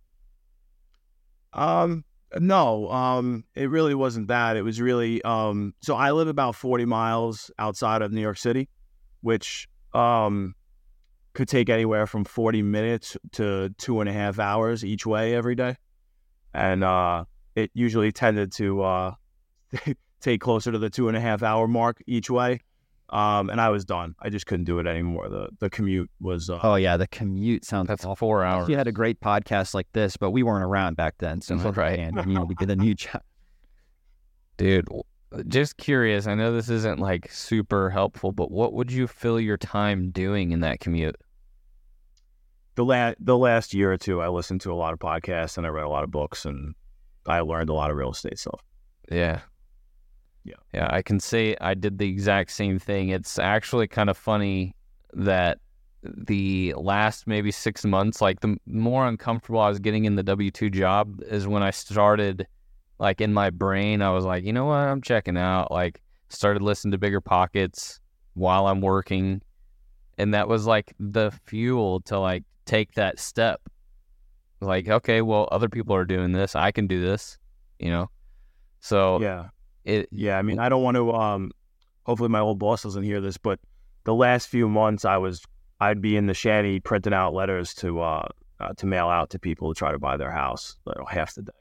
Um, 1.54 2.04
no, 2.38 2.90
um, 2.92 3.46
it 3.56 3.70
really 3.70 3.96
wasn't 3.96 4.28
that. 4.28 4.58
It 4.58 4.62
was 4.62 4.82
really 4.82 5.22
um. 5.24 5.74
So 5.82 5.96
I 5.96 6.12
live 6.12 6.28
about 6.28 6.56
forty 6.56 6.86
miles 6.86 7.50
outside 7.58 8.02
of 8.02 8.12
New 8.12 8.22
York 8.22 8.38
City, 8.38 8.68
which 9.22 9.68
um 9.94 10.54
could 11.34 11.48
take 11.48 11.70
anywhere 11.70 12.08
from 12.08 12.26
forty 12.26 12.62
minutes 12.62 13.16
to 13.34 13.70
two 13.78 14.02
and 14.02 14.10
a 14.10 14.14
half 14.14 14.38
hours 14.38 14.84
each 14.84 15.06
way 15.06 15.34
every 15.34 15.56
day, 15.56 15.78
and 16.54 16.84
uh, 16.84 17.24
it 17.56 17.72
usually 17.74 18.12
tended 18.12 18.52
to 18.54 18.82
uh 18.82 19.12
take 20.20 20.42
closer 20.42 20.74
to 20.74 20.78
the 20.78 20.90
two 20.90 21.08
and 21.08 21.16
a 21.16 21.22
half 21.22 21.42
hour 21.42 21.68
mark 21.68 22.02
each 22.06 22.30
way. 22.30 22.60
Um, 23.12 23.50
and 23.52 23.62
I 23.62 23.70
was 23.70 23.86
done. 23.86 24.16
I 24.20 24.30
just 24.30 24.48
couldn't 24.48 24.66
do 24.66 24.80
it 24.80 24.88
anymore. 24.88 25.30
The 25.30 25.50
the 25.60 25.70
commute 25.70 26.10
was 26.20 26.50
uh, 26.50 26.60
Oh, 26.64 26.76
yeah. 26.76 26.98
The 26.98 27.08
commute 27.08 27.64
sounds 27.64 27.88
That's 27.88 28.04
awful. 28.04 28.16
four 28.16 28.44
hours. 28.44 28.68
You 28.68 28.78
had 28.78 28.88
a 28.88 28.92
great 28.92 29.20
podcast 29.20 29.74
like 29.76 29.88
this, 29.94 30.18
but 30.18 30.32
we 30.32 30.42
weren't 30.44 30.64
around 30.64 30.96
back 30.98 31.16
then. 31.20 31.40
So, 31.42 31.56
I 31.56 31.58
Right. 31.70 32.00
understand, 32.00 32.30
you 32.32 32.34
know, 32.40 32.46
we 32.46 32.56
did 32.56 32.72
a 32.72 32.76
new 32.76 32.96
job. 32.96 33.22
Dude, 34.58 34.88
just 35.48 35.78
curious. 35.78 36.26
I 36.28 36.34
know 36.34 36.52
this 36.54 36.70
isn't 36.70 37.00
like 37.00 37.32
super 37.32 37.90
helpful, 37.92 38.32
but 38.32 38.50
what 38.52 38.74
would 38.74 38.92
you 38.92 39.06
fill 39.06 39.40
your 39.40 39.58
time 39.58 40.10
doing 40.12 40.52
in 40.52 40.62
that 40.62 40.80
commute? 40.80 41.16
the 42.76 42.84
la- 42.84 43.14
the 43.20 43.38
last 43.38 43.74
year 43.74 43.94
or 43.94 43.98
two, 43.98 44.22
I 44.22 44.28
listened 44.28 44.60
to 44.62 44.74
a 44.74 44.76
lot 44.76 44.92
of 44.92 45.00
podcasts 45.00 45.58
and 45.58 45.66
I 45.66 45.70
read 45.70 45.86
a 45.86 45.90
lot 45.90 46.04
of 46.04 46.12
books 46.12 46.44
and 46.44 46.76
I 47.26 47.40
learned 47.40 47.70
a 47.70 47.74
lot 47.74 47.90
of 47.90 47.96
real 47.96 48.12
estate 48.12 48.38
stuff. 48.38 48.60
Yeah. 49.10 49.40
Yeah. 50.46 50.54
Yeah, 50.74 50.88
I 50.90 51.02
can 51.02 51.20
say 51.20 51.58
I 51.60 51.74
did 51.74 51.98
the 51.98 52.08
exact 52.08 52.52
same 52.52 52.80
thing. 52.80 53.10
It's 53.10 53.40
actually 53.40 53.88
kind 53.88 54.10
of 54.10 54.18
funny 54.18 54.76
that 55.14 55.58
the 56.04 56.74
last 56.78 57.26
maybe 57.26 57.52
six 57.52 57.84
months, 57.84 58.22
like 58.22 58.40
the 58.42 58.56
more 58.68 59.08
uncomfortable 59.08 59.60
I 59.60 59.70
was 59.70 59.80
getting 59.80 60.06
in 60.06 60.16
the 60.16 60.24
W 60.24 60.52
2 60.52 60.70
job 60.70 61.22
is 61.24 61.48
when 61.48 61.64
I 61.64 61.72
started, 61.72 62.46
like 63.00 63.22
in 63.22 63.34
my 63.34 63.50
brain, 63.50 64.04
I 64.04 64.12
was 64.12 64.24
like, 64.24 64.44
you 64.44 64.54
know 64.54 64.66
what, 64.66 64.76
I'm 64.76 65.02
checking 65.02 65.36
out. 65.36 65.72
Like, 65.72 66.02
started 66.30 66.62
listening 66.62 66.92
to 66.92 66.98
Bigger 67.00 67.22
Pockets 67.22 68.00
while 68.36 68.68
I'm 68.68 68.82
working. 68.82 69.42
And 70.18 70.34
that 70.34 70.48
was 70.48 70.68
like 70.68 70.94
the 71.00 71.32
fuel 71.46 72.02
to 72.02 72.20
like 72.20 72.44
take 72.66 72.94
that 72.94 73.20
step. 73.20 73.62
Like, 74.62 74.88
okay, 74.88 75.22
well, 75.22 75.50
other 75.52 75.70
people 75.70 75.96
are 75.96 76.06
doing 76.06 76.32
this. 76.32 76.56
I 76.56 76.72
can 76.72 76.88
do 76.88 77.02
this, 77.02 77.38
you 77.80 77.90
know? 77.90 78.10
So, 78.80 79.20
Yeah. 79.22 79.46
It, 79.86 80.10
Yeah, 80.12 80.38
I 80.38 80.42
mean, 80.42 80.60
I 80.60 80.70
don't 80.70 80.84
want 80.84 80.96
to. 80.96 81.12
Um, 81.14 81.52
hopefully, 82.04 82.30
my 82.30 82.40
old 82.40 82.60
boss 82.60 82.84
doesn't 82.84 83.04
hear 83.04 83.22
this, 83.22 83.38
but 83.38 83.60
the 84.04 84.14
last 84.14 84.48
few 84.48 84.68
months, 84.68 85.06
I 85.06 85.18
was 85.18 85.44
I'd 85.80 86.02
be 86.02 86.18
in 86.18 86.26
the 86.26 86.34
shanty 86.34 86.80
printing 86.80 87.14
out 87.14 87.34
letters 87.34 87.74
to 87.76 88.02
uh, 88.02 88.28
uh 88.60 88.74
to 88.78 88.86
mail 88.86 89.08
out 89.08 89.30
to 89.32 89.40
people 89.40 89.74
to 89.74 89.78
try 89.78 89.92
to 89.92 90.00
buy 90.00 90.18
their 90.18 90.32
house. 90.32 90.76
You 90.88 90.94
know, 90.98 91.06
half 91.06 91.36
the 91.36 91.44
day. 91.44 91.52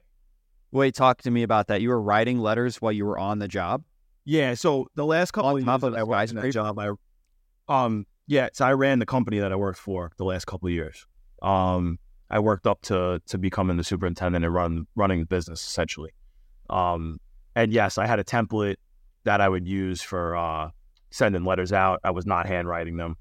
Wait, 0.73 0.95
talk 0.95 1.23
to 1.23 1.31
me 1.31 1.43
about 1.43 1.69
that. 1.69 1.83
You 1.83 1.91
were 1.91 2.01
writing 2.01 2.41
letters 2.41 2.83
while 2.83 2.93
you 2.93 3.07
were 3.07 3.19
on 3.19 3.39
the 3.39 3.47
job? 3.47 3.85
Yeah. 4.25 4.55
So 4.55 4.89
the 4.97 5.05
last 5.05 5.33
couple 5.33 5.51
On 5.51 5.59
of 5.59 5.65
top 5.65 5.83
years 5.83 5.85
of 5.85 5.93
that 5.93 5.99
I 5.99 6.01
the 6.01 6.07
worked 6.07 6.31
in 6.31 6.37
that 6.37 6.51
job, 6.51 6.79
I 6.79 6.91
um 7.69 8.07
yeah. 8.27 8.49
So 8.53 8.65
I 8.65 8.73
ran 8.73 8.99
the 8.99 9.07
company 9.07 9.39
that 9.39 9.53
I 9.53 9.57
worked 9.57 9.79
for 9.79 10.13
the 10.17 10.25
last 10.25 10.47
couple 10.47 10.67
of 10.67 10.73
years. 10.73 11.07
Um, 11.43 11.99
I 12.31 12.41
worked 12.41 12.67
up 12.67 12.81
to 12.83 13.21
to 13.27 13.39
becoming 13.39 13.77
the 13.77 13.85
superintendent 13.85 14.45
and 14.45 14.55
run 14.55 14.87
running 14.97 15.21
the 15.21 15.27
business 15.27 15.65
essentially. 15.65 16.11
Um, 16.71 17.19
and 17.55 17.73
yes, 17.73 17.99
I 17.99 18.07
had 18.07 18.19
a 18.19 18.25
template 18.25 18.77
that 19.25 19.41
I 19.41 19.49
would 19.49 19.67
use 19.67 20.03
for 20.03 20.37
uh, 20.37 20.71
sending 21.11 21.45
letters 21.45 21.73
out. 21.73 22.01
I 22.05 22.11
was 22.11 22.27
not 22.27 22.47
handwriting 22.47 22.97
them. 22.97 23.17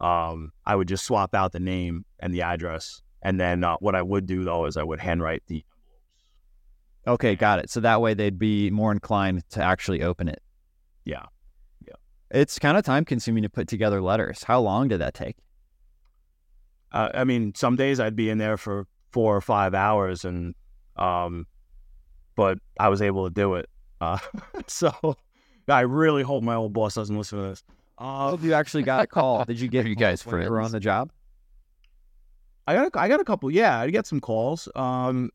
Um, 0.00 0.52
I 0.64 0.74
would 0.76 0.88
just 0.88 1.04
swap 1.04 1.34
out 1.34 1.52
the 1.52 1.60
name 1.60 2.04
and 2.20 2.32
the 2.34 2.42
address, 2.42 3.00
and 3.22 3.40
then 3.40 3.64
uh, 3.64 3.76
what 3.80 3.94
I 3.94 4.02
would 4.02 4.26
do 4.26 4.44
though 4.44 4.66
is 4.66 4.76
I 4.76 4.82
would 4.82 5.00
handwrite 5.00 5.42
the 5.46 5.64
Okay, 7.06 7.36
got 7.36 7.60
it. 7.60 7.70
So 7.70 7.78
that 7.80 8.00
way 8.00 8.14
they'd 8.14 8.38
be 8.38 8.68
more 8.70 8.90
inclined 8.90 9.48
to 9.50 9.62
actually 9.62 10.02
open 10.02 10.26
it. 10.28 10.42
yeah. 11.04 11.26
Yeah. 11.86 11.94
It's 12.32 12.58
kind 12.58 12.76
of 12.76 12.84
time 12.84 13.04
consuming 13.04 13.44
to 13.44 13.48
put 13.48 13.68
together 13.68 14.02
letters. 14.02 14.42
How 14.42 14.60
long 14.60 14.88
did 14.88 15.00
that 15.00 15.14
take? 15.14 15.36
Uh, 16.90 17.10
I 17.14 17.22
mean, 17.22 17.54
some 17.54 17.76
days 17.76 18.00
I'd 18.00 18.16
be 18.16 18.28
in 18.28 18.38
there 18.38 18.56
for 18.56 18.88
four 19.12 19.36
or 19.36 19.40
five 19.40 19.72
hours, 19.72 20.24
and 20.24 20.54
Um, 20.96 21.46
but 22.36 22.58
I 22.78 22.88
was 22.88 23.02
able 23.02 23.24
to 23.26 23.34
do 23.34 23.54
it. 23.54 23.68
Uh, 24.00 24.18
so 24.68 25.16
I 25.68 25.80
really 25.80 26.22
hope 26.22 26.42
my 26.44 26.54
old 26.54 26.72
boss 26.72 26.94
doesn't 26.94 27.16
listen 27.16 27.42
to 27.42 27.48
this. 27.48 27.64
Oh, 27.98 28.38
you 28.40 28.52
actually 28.52 28.82
got 28.84 29.02
a 29.02 29.06
call. 29.06 29.44
Did 29.44 29.58
you 29.58 29.68
get 29.76 29.86
you 29.86 29.96
guys 29.96 30.22
calls 30.22 30.32
when 30.34 30.42
you 30.42 30.50
were 30.50 30.60
on 30.60 30.70
the 30.70 30.80
job? 30.80 31.10
I 32.66 32.74
got 32.74 32.94
a, 32.94 33.00
I 33.00 33.08
got 33.08 33.20
a 33.20 33.24
couple. 33.24 33.50
Yeah, 33.50 33.78
I 33.80 33.90
get 33.90 34.06
some 34.06 34.20
calls. 34.20 34.68
Um, 34.74 35.30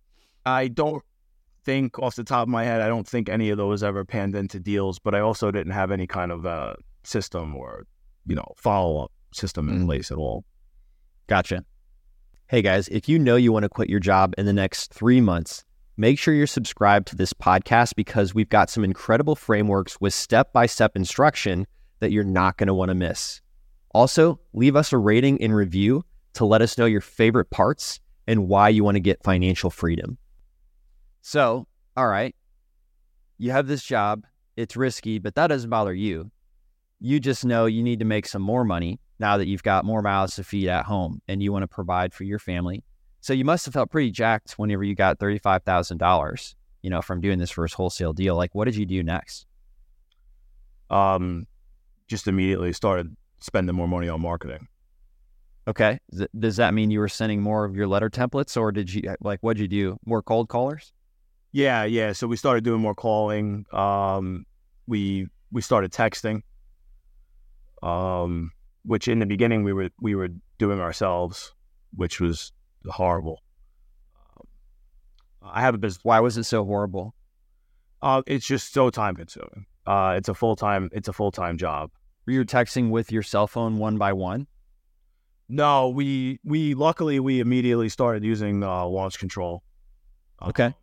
I 0.45 0.67
don't 0.67 1.03
think 1.63 1.97
off 1.99 2.15
the 2.15 2.23
top 2.23 2.43
of 2.43 2.49
my 2.49 2.63
head, 2.63 2.81
I 2.81 2.87
don't 2.87 3.07
think 3.07 3.29
any 3.29 3.49
of 3.49 3.57
those 3.57 3.83
ever 3.83 4.03
panned 4.03 4.35
into 4.35 4.59
deals. 4.59 4.99
But 4.99 5.15
I 5.15 5.21
also 5.21 5.49
didn't 5.51 5.71
have 5.73 5.91
any 5.91 6.07
kind 6.07 6.31
of 6.31 6.45
uh, 6.45 6.73
system 7.03 7.55
or 7.55 7.85
you 8.27 8.35
know 8.35 8.45
follow 8.57 9.03
up 9.03 9.11
system 9.33 9.69
in 9.69 9.79
Mm. 9.83 9.85
place 9.85 10.11
at 10.11 10.17
all. 10.17 10.43
Gotcha. 11.27 11.63
Hey 12.47 12.61
guys, 12.61 12.89
if 12.89 13.07
you 13.07 13.17
know 13.17 13.37
you 13.37 13.53
want 13.53 13.63
to 13.63 13.69
quit 13.69 13.89
your 13.89 14.01
job 14.01 14.33
in 14.37 14.45
the 14.45 14.51
next 14.53 14.93
three 14.93 15.21
months, 15.21 15.63
make 16.01 16.17
sure 16.17 16.33
you're 16.33 16.47
subscribed 16.47 17.07
to 17.07 17.15
this 17.15 17.31
podcast 17.31 17.93
because 17.95 18.33
we've 18.33 18.49
got 18.49 18.71
some 18.71 18.83
incredible 18.83 19.35
frameworks 19.35 20.01
with 20.01 20.15
step 20.15 20.51
by 20.51 20.65
step 20.65 20.95
instruction 20.95 21.67
that 21.99 22.11
you're 22.11 22.23
not 22.23 22.57
going 22.57 22.65
to 22.65 22.73
want 22.73 22.89
to 22.89 22.95
miss. 22.95 23.39
Also, 23.91 24.39
leave 24.51 24.75
us 24.75 24.91
a 24.91 24.97
rating 24.97 25.39
and 25.43 25.55
review 25.55 26.03
to 26.33 26.43
let 26.43 26.59
us 26.59 26.75
know 26.75 26.87
your 26.87 27.01
favorite 27.01 27.51
parts 27.51 27.99
and 28.25 28.47
why 28.47 28.67
you 28.67 28.83
want 28.83 28.95
to 28.95 28.99
get 28.99 29.23
financial 29.23 29.69
freedom. 29.69 30.17
So, 31.21 31.67
all 31.95 32.07
right, 32.07 32.33
you 33.37 33.51
have 33.51 33.67
this 33.67 33.83
job, 33.83 34.25
it's 34.57 34.75
risky, 34.75 35.19
but 35.19 35.35
that 35.35 35.47
doesn't 35.47 35.69
bother 35.69 35.93
you. 35.93 36.31
You 36.99 37.19
just 37.19 37.45
know 37.45 37.67
you 37.67 37.83
need 37.83 37.99
to 37.99 38.05
make 38.05 38.25
some 38.25 38.41
more 38.41 38.63
money 38.63 38.99
now 39.19 39.37
that 39.37 39.47
you've 39.47 39.61
got 39.61 39.85
more 39.85 40.01
mouths 40.01 40.37
to 40.37 40.43
feed 40.43 40.67
at 40.67 40.85
home 40.85 41.21
and 41.27 41.43
you 41.43 41.51
want 41.51 41.61
to 41.61 41.67
provide 41.67 42.11
for 42.11 42.23
your 42.23 42.39
family. 42.39 42.83
So 43.21 43.33
you 43.33 43.45
must 43.45 43.65
have 43.65 43.73
felt 43.73 43.91
pretty 43.91 44.11
jacked 44.11 44.53
whenever 44.53 44.83
you 44.83 44.95
got 44.95 45.19
$35,000, 45.19 46.55
you 46.81 46.89
know, 46.89 47.01
from 47.01 47.21
doing 47.21 47.37
this 47.37 47.51
first 47.51 47.75
wholesale 47.75 48.13
deal. 48.13 48.35
Like, 48.35 48.53
what 48.55 48.65
did 48.65 48.75
you 48.75 48.85
do 48.85 49.03
next? 49.03 49.45
Um, 50.89 51.45
just 52.07 52.27
immediately 52.27 52.73
started 52.73 53.15
spending 53.39 53.75
more 53.75 53.87
money 53.87 54.09
on 54.09 54.21
marketing. 54.21 54.67
Okay. 55.67 55.99
Does 56.09 56.27
does 56.37 56.55
that 56.57 56.73
mean 56.73 56.89
you 56.89 56.99
were 56.99 57.07
sending 57.07 57.41
more 57.41 57.63
of 57.63 57.75
your 57.75 57.87
letter 57.87 58.09
templates 58.09 58.59
or 58.59 58.71
did 58.71 58.91
you, 58.91 59.15
like, 59.21 59.39
what'd 59.41 59.61
you 59.61 59.67
do? 59.67 59.97
More 60.03 60.23
cold 60.23 60.49
callers? 60.49 60.91
Yeah, 61.51 61.83
yeah. 61.83 62.13
So 62.13 62.27
we 62.27 62.37
started 62.37 62.63
doing 62.63 62.81
more 62.81 62.95
calling. 62.95 63.65
Um, 63.71 64.45
we 64.87 65.27
we 65.51 65.61
started 65.61 65.91
texting. 65.91 66.41
Um, 67.83 68.51
which 68.83 69.07
in 69.07 69.19
the 69.19 69.25
beginning 69.25 69.63
we 69.63 69.73
were 69.73 69.89
we 69.99 70.15
were 70.15 70.29
doing 70.57 70.79
ourselves, 70.79 71.53
which 71.95 72.19
was 72.19 72.51
horrible. 72.89 73.41
Um, 74.37 74.47
I 75.41 75.61
have 75.61 75.75
a 75.75 75.77
business. 75.77 76.03
Why 76.03 76.19
was 76.19 76.37
it 76.37 76.43
so 76.43 76.65
horrible? 76.65 77.15
Uh, 78.01 78.21
it's 78.25 78.45
just 78.45 78.73
so 78.73 78.89
time 78.89 79.15
consuming. 79.15 79.65
Uh, 79.85 80.15
it's 80.17 80.29
a 80.29 80.33
full 80.33 80.55
time. 80.55 80.89
It's 80.91 81.07
a 81.07 81.13
full 81.13 81.31
time 81.31 81.57
job. 81.57 81.91
Were 82.25 82.33
you 82.33 82.45
texting 82.45 82.89
with 82.89 83.11
your 83.11 83.23
cell 83.23 83.47
phone 83.47 83.77
one 83.77 83.97
by 83.97 84.13
one? 84.13 84.47
No, 85.49 85.89
we 85.89 86.39
we 86.43 86.73
luckily 86.73 87.19
we 87.19 87.39
immediately 87.39 87.89
started 87.89 88.23
using 88.23 88.63
uh, 88.63 88.85
launch 88.85 89.19
control. 89.19 89.63
Okay. 90.41 90.65
Um, 90.65 90.73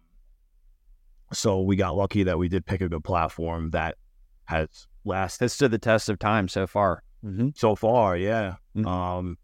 so 1.32 1.60
we 1.62 1.76
got 1.76 1.96
lucky 1.96 2.22
that 2.24 2.38
we 2.38 2.48
did 2.48 2.66
pick 2.66 2.80
a 2.80 2.88
good 2.88 3.04
platform 3.04 3.70
that 3.70 3.96
has 4.44 4.86
lasted 5.04 5.44
Has 5.44 5.52
stood 5.52 5.70
the 5.70 5.78
test 5.78 6.08
of 6.08 6.18
time 6.18 6.48
so 6.48 6.66
far. 6.66 7.02
Mm-hmm. 7.24 7.48
so 7.56 7.74
far. 7.74 8.16
Yeah. 8.16 8.54
Mhm. 8.76 8.86
Um, 8.86 9.38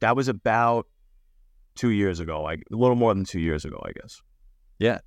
that 0.00 0.16
was 0.16 0.28
about 0.28 0.86
two 1.78 1.90
years 1.90 2.20
ago, 2.20 2.42
like 2.42 2.64
a 2.72 2.76
little 2.76 2.96
more 2.96 3.14
than 3.14 3.24
two 3.24 3.40
years 3.40 3.64
ago, 3.64 3.80
I 3.86 3.92
guess. 3.92 4.20
Yeah. 4.78 4.98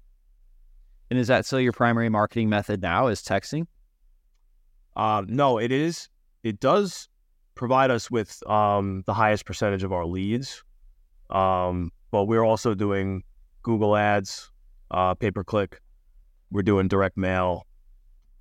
And 1.10 1.20
is 1.20 1.28
that 1.28 1.46
still 1.46 1.60
your 1.60 1.74
primary 1.74 2.10
marketing 2.10 2.50
method 2.50 2.82
now? 2.82 3.08
Is 3.08 3.22
texting? 3.22 3.68
Um, 4.96 5.28
no, 5.30 5.58
it 5.58 5.72
is. 5.72 6.08
It 6.44 6.60
does 6.60 7.10
provide 7.56 7.92
us 7.92 8.10
with 8.10 8.42
um, 8.50 9.04
the 9.06 9.14
highest 9.14 9.46
percentage 9.46 9.84
of 9.84 9.92
our 9.92 10.06
leads, 10.06 10.64
um, 11.30 11.92
but 12.12 12.26
we're 12.26 12.44
also 12.44 12.74
doing 12.74 13.24
Google 13.62 13.96
Ads, 13.96 14.50
uh, 14.90 15.14
pay 15.14 15.32
per 15.32 15.44
click. 15.44 15.82
We're 16.50 16.64
doing 16.64 16.88
direct 16.88 17.18
mail. 17.18 17.68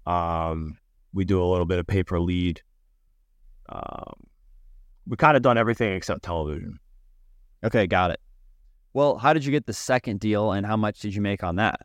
Um, 0.07 0.79
we 1.13 1.25
do 1.25 1.43
a 1.43 1.47
little 1.47 1.67
bit 1.67 1.81
of 1.81 1.87
pay 1.87 2.05
per 2.05 2.21
lead. 2.21 2.63
Um, 3.69 4.15
we 5.07 5.17
kind 5.17 5.37
of 5.37 5.43
done 5.43 5.59
everything 5.59 5.93
except 5.95 6.23
television. 6.23 6.79
Okay, 7.65 7.87
got 7.87 8.11
it. 8.11 8.21
Well, 8.93 9.19
how 9.19 9.33
did 9.33 9.45
you 9.45 9.53
get 9.53 9.67
the 9.67 9.73
second 9.73 10.21
deal 10.21 10.53
and 10.53 10.67
how 10.67 10.77
much 10.77 11.01
did 11.01 11.15
you 11.15 11.21
make 11.21 11.45
on 11.45 11.57
that? 11.57 11.81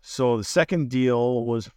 So 0.00 0.36
the 0.36 0.44
second 0.44 0.88
deal 0.88 1.44
was 1.44 1.68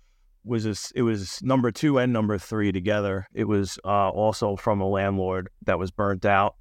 was 0.45 0.65
a 0.65 0.75
it 0.95 1.01
was 1.01 1.41
number 1.43 1.71
two 1.71 1.97
and 1.97 2.13
number 2.13 2.37
three 2.37 2.71
together. 2.71 3.27
It 3.33 3.45
was 3.45 3.79
uh, 3.83 4.09
also 4.09 4.55
from 4.55 4.81
a 4.81 4.87
landlord 4.87 5.49
that 5.65 5.79
was 5.79 5.91
burnt 5.91 6.25
out, 6.25 6.55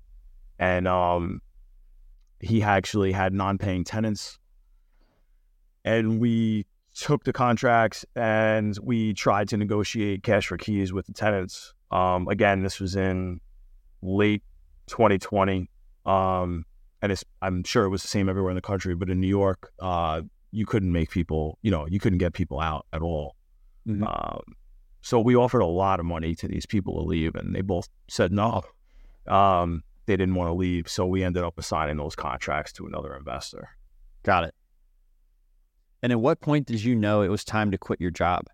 and 0.58 0.88
um, 0.88 1.40
he 2.40 2.62
actually 2.62 3.12
had 3.12 3.32
non-paying 3.32 3.84
tenants. 3.84 4.38
And 5.84 6.20
we 6.20 6.66
took 6.94 7.24
the 7.24 7.32
contracts 7.32 8.04
and 8.16 8.76
we 8.82 9.14
tried 9.14 9.48
to 9.50 9.56
negotiate 9.56 10.22
cash 10.22 10.46
for 10.46 10.56
keys 10.56 10.92
with 10.92 11.06
the 11.06 11.12
tenants. 11.12 11.74
Um, 11.90 12.28
again, 12.28 12.62
this 12.62 12.80
was 12.80 12.96
in 12.96 13.40
late 14.02 14.42
2020, 14.88 15.70
um, 16.06 16.64
and 17.00 17.12
it's, 17.12 17.24
I'm 17.42 17.62
sure 17.64 17.84
it 17.84 17.90
was 17.90 18.02
the 18.02 18.08
same 18.08 18.28
everywhere 18.28 18.50
in 18.50 18.56
the 18.56 18.62
country, 18.62 18.94
but 18.94 19.10
in 19.10 19.20
New 19.20 19.28
York, 19.28 19.70
uh, 19.78 20.22
you 20.50 20.66
couldn't 20.66 20.92
make 20.92 21.10
people, 21.10 21.58
you 21.62 21.70
know, 21.70 21.86
you 21.86 22.00
couldn't 22.00 22.18
get 22.18 22.32
people 22.32 22.60
out 22.60 22.86
at 22.92 23.02
all. 23.02 23.36
Mhm. 23.86 24.06
Um, 24.06 24.42
so 25.00 25.20
we 25.20 25.36
offered 25.36 25.60
a 25.60 25.66
lot 25.66 26.00
of 26.00 26.06
money 26.06 26.34
to 26.34 26.48
these 26.48 26.66
people 26.66 26.94
to 26.94 27.02
leave, 27.02 27.34
and 27.34 27.54
they 27.54 27.60
both 27.60 27.88
said 28.08 28.32
no. 28.32 28.62
Um, 29.26 29.82
they 30.06 30.16
didn't 30.16 30.34
want 30.34 30.48
to 30.48 30.54
leave, 30.54 30.88
so 30.88 31.06
we 31.06 31.22
ended 31.22 31.44
up 31.44 31.58
assigning 31.58 31.98
those 31.98 32.16
contracts 32.16 32.72
to 32.74 32.86
another 32.86 33.14
investor. 33.14 33.68
Got 34.22 34.44
it. 34.44 34.54
And 36.02 36.12
at 36.12 36.20
what 36.20 36.40
point 36.40 36.66
did 36.66 36.82
you 36.82 36.94
know 36.94 37.22
it 37.22 37.28
was 37.28 37.44
time 37.44 37.70
to 37.70 37.78
quit 37.78 38.00
your 38.00 38.10
job? 38.10 38.46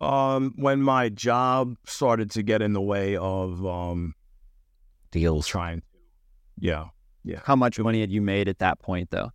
Um, 0.00 0.54
when 0.56 0.80
my 0.80 1.08
job 1.08 1.76
started 1.84 2.30
to 2.32 2.42
get 2.42 2.62
in 2.62 2.72
the 2.72 2.80
way 2.80 3.16
of 3.16 3.64
um, 3.66 4.14
Deals. 5.10 5.46
trying, 5.46 5.80
to 5.80 5.86
yeah, 6.60 6.84
yeah. 7.24 7.40
How 7.44 7.56
much 7.56 7.78
money 7.78 8.00
had 8.00 8.10
you 8.10 8.22
made 8.22 8.48
at 8.48 8.58
that 8.60 8.78
point, 8.78 9.10
though? 9.10 9.30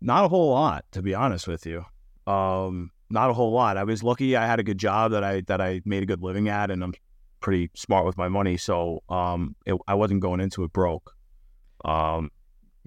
not 0.00 0.24
a 0.24 0.28
whole 0.28 0.50
lot, 0.50 0.84
to 0.92 1.02
be 1.02 1.14
honest 1.14 1.48
with 1.48 1.66
you. 1.66 1.84
Um, 2.26 2.90
not 3.10 3.30
a 3.30 3.32
whole 3.32 3.52
lot. 3.52 3.76
I 3.76 3.84
was 3.84 4.02
lucky. 4.02 4.36
I 4.36 4.46
had 4.46 4.60
a 4.60 4.62
good 4.62 4.78
job 4.78 5.12
that 5.12 5.22
I 5.22 5.42
that 5.42 5.60
I 5.60 5.80
made 5.84 6.02
a 6.02 6.06
good 6.06 6.22
living 6.22 6.48
at, 6.48 6.70
and 6.70 6.82
I'm 6.82 6.94
pretty 7.40 7.70
smart 7.74 8.04
with 8.04 8.16
my 8.16 8.28
money, 8.28 8.56
so 8.56 9.02
um, 9.08 9.54
it, 9.64 9.76
I 9.86 9.94
wasn't 9.94 10.20
going 10.20 10.40
into 10.40 10.64
it 10.64 10.72
broke. 10.72 11.14
Um, 11.84 12.30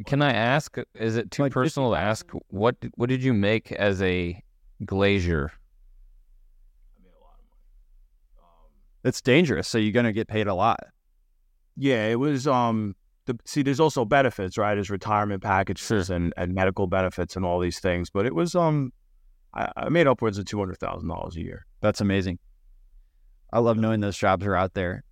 Can 0.05 0.22
I 0.22 0.34
ask? 0.34 0.77
Is 0.96 1.15
it 1.15 1.31
too 1.31 1.43
Like 1.43 1.53
personal 1.53 1.91
to 1.91 1.98
ask? 1.98 2.29
What 2.50 2.75
what 2.96 3.10
did 3.10 3.24
you 3.24 3.34
make 3.34 3.72
as 3.72 4.01
a 4.01 4.41
glazier? 4.86 5.51
It's 9.03 9.22
dangerous, 9.22 9.68
so 9.68 9.77
you're 9.77 9.94
going 9.94 10.06
to 10.06 10.13
get 10.13 10.27
paid 10.27 10.48
a 10.48 10.53
lot. 10.53 10.79
Yeah, 11.77 12.08
it 12.08 12.20
was. 12.20 12.48
Um, 12.48 12.96
the, 13.25 13.38
see, 13.46 13.62
there's 13.62 13.79
also 13.79 14.03
benefits, 14.03 14.58
right? 14.58 14.75
There's 14.75 14.89
retirement 14.89 15.41
packages 15.41 16.10
and, 16.10 16.34
and 16.36 16.53
medical 16.53 16.88
benefits 16.88 17.36
and 17.36 17.46
all 17.46 17.60
these 17.60 17.79
things. 17.79 18.10
But 18.10 18.25
it 18.25 18.36
was, 18.36 18.56
um, 18.56 18.91
I, 19.53 19.72
I 19.77 19.89
made 19.89 20.08
upwards 20.08 20.38
of 20.38 20.46
two 20.46 20.60
hundred 20.60 20.79
thousand 20.79 21.08
dollars 21.08 21.38
a 21.38 21.41
year. 21.41 21.65
That's 21.79 22.01
amazing. 22.01 22.39
I 23.53 23.60
love 23.60 23.77
knowing 23.77 24.01
those 24.01 24.18
jobs 24.18 24.46
are 24.46 24.56
out 24.56 24.74
there. 24.74 25.03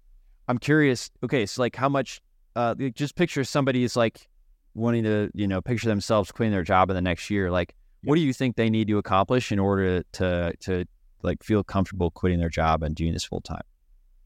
I'm 0.47 0.57
curious. 0.57 1.09
Okay, 1.23 1.45
so 1.45 1.61
like, 1.61 1.75
how 1.75 1.89
much? 1.89 2.19
Uh, 2.55 2.73
just 2.75 3.15
picture 3.15 3.43
somebody 3.43 3.83
is 3.83 3.95
like 3.95 4.27
wanting 4.73 5.03
to, 5.03 5.29
you 5.33 5.47
know, 5.47 5.61
picture 5.61 5.87
themselves 5.87 6.31
quitting 6.31 6.51
their 6.51 6.63
job 6.63 6.89
in 6.89 6.95
the 6.95 7.01
next 7.01 7.29
year. 7.29 7.51
Like, 7.51 7.75
what 8.03 8.15
do 8.15 8.21
you 8.21 8.33
think 8.33 8.55
they 8.55 8.69
need 8.69 8.87
to 8.87 8.97
accomplish 8.97 9.51
in 9.51 9.59
order 9.59 10.03
to 10.13 10.53
to 10.61 10.85
like 11.23 11.43
feel 11.43 11.63
comfortable 11.63 12.11
quitting 12.11 12.39
their 12.39 12.49
job 12.49 12.83
and 12.83 12.95
doing 12.95 13.13
this 13.13 13.23
full 13.23 13.41
time? 13.41 13.61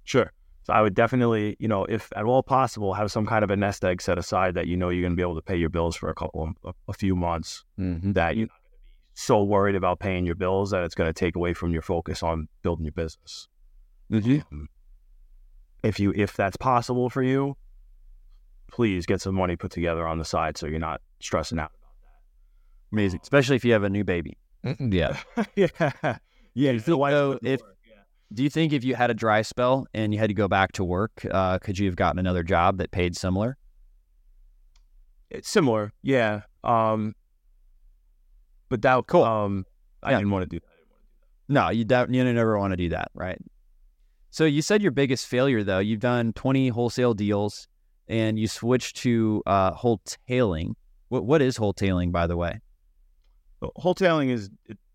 Sure. 0.04 0.32
So 0.64 0.74
I 0.74 0.82
would 0.82 0.94
definitely, 0.94 1.56
you 1.60 1.68
know, 1.68 1.86
if 1.86 2.12
at 2.16 2.24
all 2.24 2.44
possible, 2.44 2.94
have 2.94 3.12
some 3.12 3.26
kind 3.26 3.44
of 3.44 3.50
a 3.50 3.56
nest 3.56 3.84
egg 3.84 4.02
set 4.02 4.18
aside 4.18 4.54
that 4.56 4.68
you 4.68 4.78
know 4.78 4.90
you're 4.90 5.02
going 5.02 5.14
to 5.14 5.16
be 5.16 5.24
able 5.24 5.36
to 5.36 5.42
pay 5.42 5.56
your 5.56 5.70
bills 5.70 5.96
for 5.96 6.10
a 6.10 6.14
couple, 6.14 6.44
of, 6.64 6.76
a, 6.88 6.92
a 6.92 6.94
few 6.94 7.16
months. 7.16 7.64
Mm-hmm. 7.80 8.14
That 8.14 8.38
you're 8.38 8.48
not 8.48 8.60
going 8.62 8.72
to 8.74 8.78
be 8.78 9.22
so 9.22 9.44
worried 9.44 9.76
about 9.76 10.00
paying 10.00 10.26
your 10.26 10.36
bills 10.36 10.70
that 10.72 10.84
it's 10.84 10.94
going 10.94 11.10
to 11.10 11.14
take 11.14 11.36
away 11.36 11.54
from 11.54 11.72
your 11.72 11.82
focus 11.82 12.22
on 12.22 12.48
building 12.62 12.86
your 12.86 12.92
business. 12.92 13.48
Um, 14.52 14.68
if 15.84 16.00
you 16.00 16.14
if 16.16 16.36
that's 16.36 16.58
possible 16.58 17.10
for 17.10 17.24
you, 17.24 17.58
please 18.72 19.06
get 19.06 19.22
some 19.22 19.36
money 19.36 19.56
put 19.56 19.72
together 19.72 20.08
on 20.08 20.20
the 20.20 20.26
side 20.26 20.58
so 20.58 20.68
you're 20.68 20.80
not 20.80 21.02
stressing 21.20 21.60
out 21.60 21.72
about 21.72 21.96
that. 22.04 22.96
Amazing, 22.96 23.22
especially 23.24 23.56
if 23.56 23.66
you 23.66 23.74
have 23.74 23.84
a 23.84 23.90
new 23.90 24.04
baby. 24.04 24.38
Yeah. 24.80 25.18
about 25.36 25.48
yeah, 25.56 25.68
yeah. 26.54 26.72
feel 26.74 26.82
the 26.82 26.98
wife 26.98 27.14
though 27.14 27.40
if- 27.42 27.62
work, 27.62 27.78
yeah. 27.81 27.81
Do 28.34 28.44
you 28.44 28.50
think 28.50 28.72
if 28.72 28.84
you 28.84 28.96
had 28.96 29.12
a 29.12 29.14
dry 29.14 29.42
spell 29.42 29.86
and 29.94 30.14
you 30.14 30.20
had 30.20 30.30
to 30.30 30.34
go 30.34 30.48
back 30.48 30.72
to 30.74 30.84
work, 30.84 31.26
uh, 31.30 31.60
could 31.60 31.78
you 31.78 31.86
have 31.88 31.96
gotten 31.98 32.18
another 32.18 32.44
job 32.44 32.78
that 32.78 32.92
paid 32.92 33.16
similar? 33.18 33.58
It's 35.30 35.50
similar, 35.50 35.92
yeah. 36.02 36.42
Um, 36.64 37.14
but 38.70 38.82
that 38.84 39.06
Cool. 39.08 39.24
Um, 39.24 39.66
I 40.04 40.12
Yeah. 40.12 40.20
didn't 40.20 40.32
want 40.32 40.44
to 40.50 40.50
do 40.50 40.60
that. 40.60 40.68
No, 41.54 41.70
you 41.70 41.84
don't. 41.84 42.14
You 42.14 42.24
never 42.24 42.58
want 42.58 42.72
to 42.72 42.78
do 42.78 42.90
that, 42.90 43.12
right? 43.14 43.38
So 44.30 44.46
you 44.46 44.62
said 44.62 44.82
your 44.82 44.92
biggest 44.92 45.28
failure, 45.28 45.64
though. 45.64 45.80
You've 45.80 46.00
done 46.00 46.32
20 46.34 46.70
wholesale 46.70 47.14
deals, 47.14 47.68
and 48.08 48.40
you 48.40 48.48
switched 48.48 48.96
to 48.98 49.44
uh, 49.46 49.74
wholetailing. 49.74 50.76
What 51.10 51.26
what 51.26 51.42
is 51.42 51.58
wholetailing, 51.58 52.14
by 52.14 52.28
the 52.28 52.38
way? 52.38 52.62
But 53.60 53.72
Wholetailing 53.76 54.30
is 54.30 54.50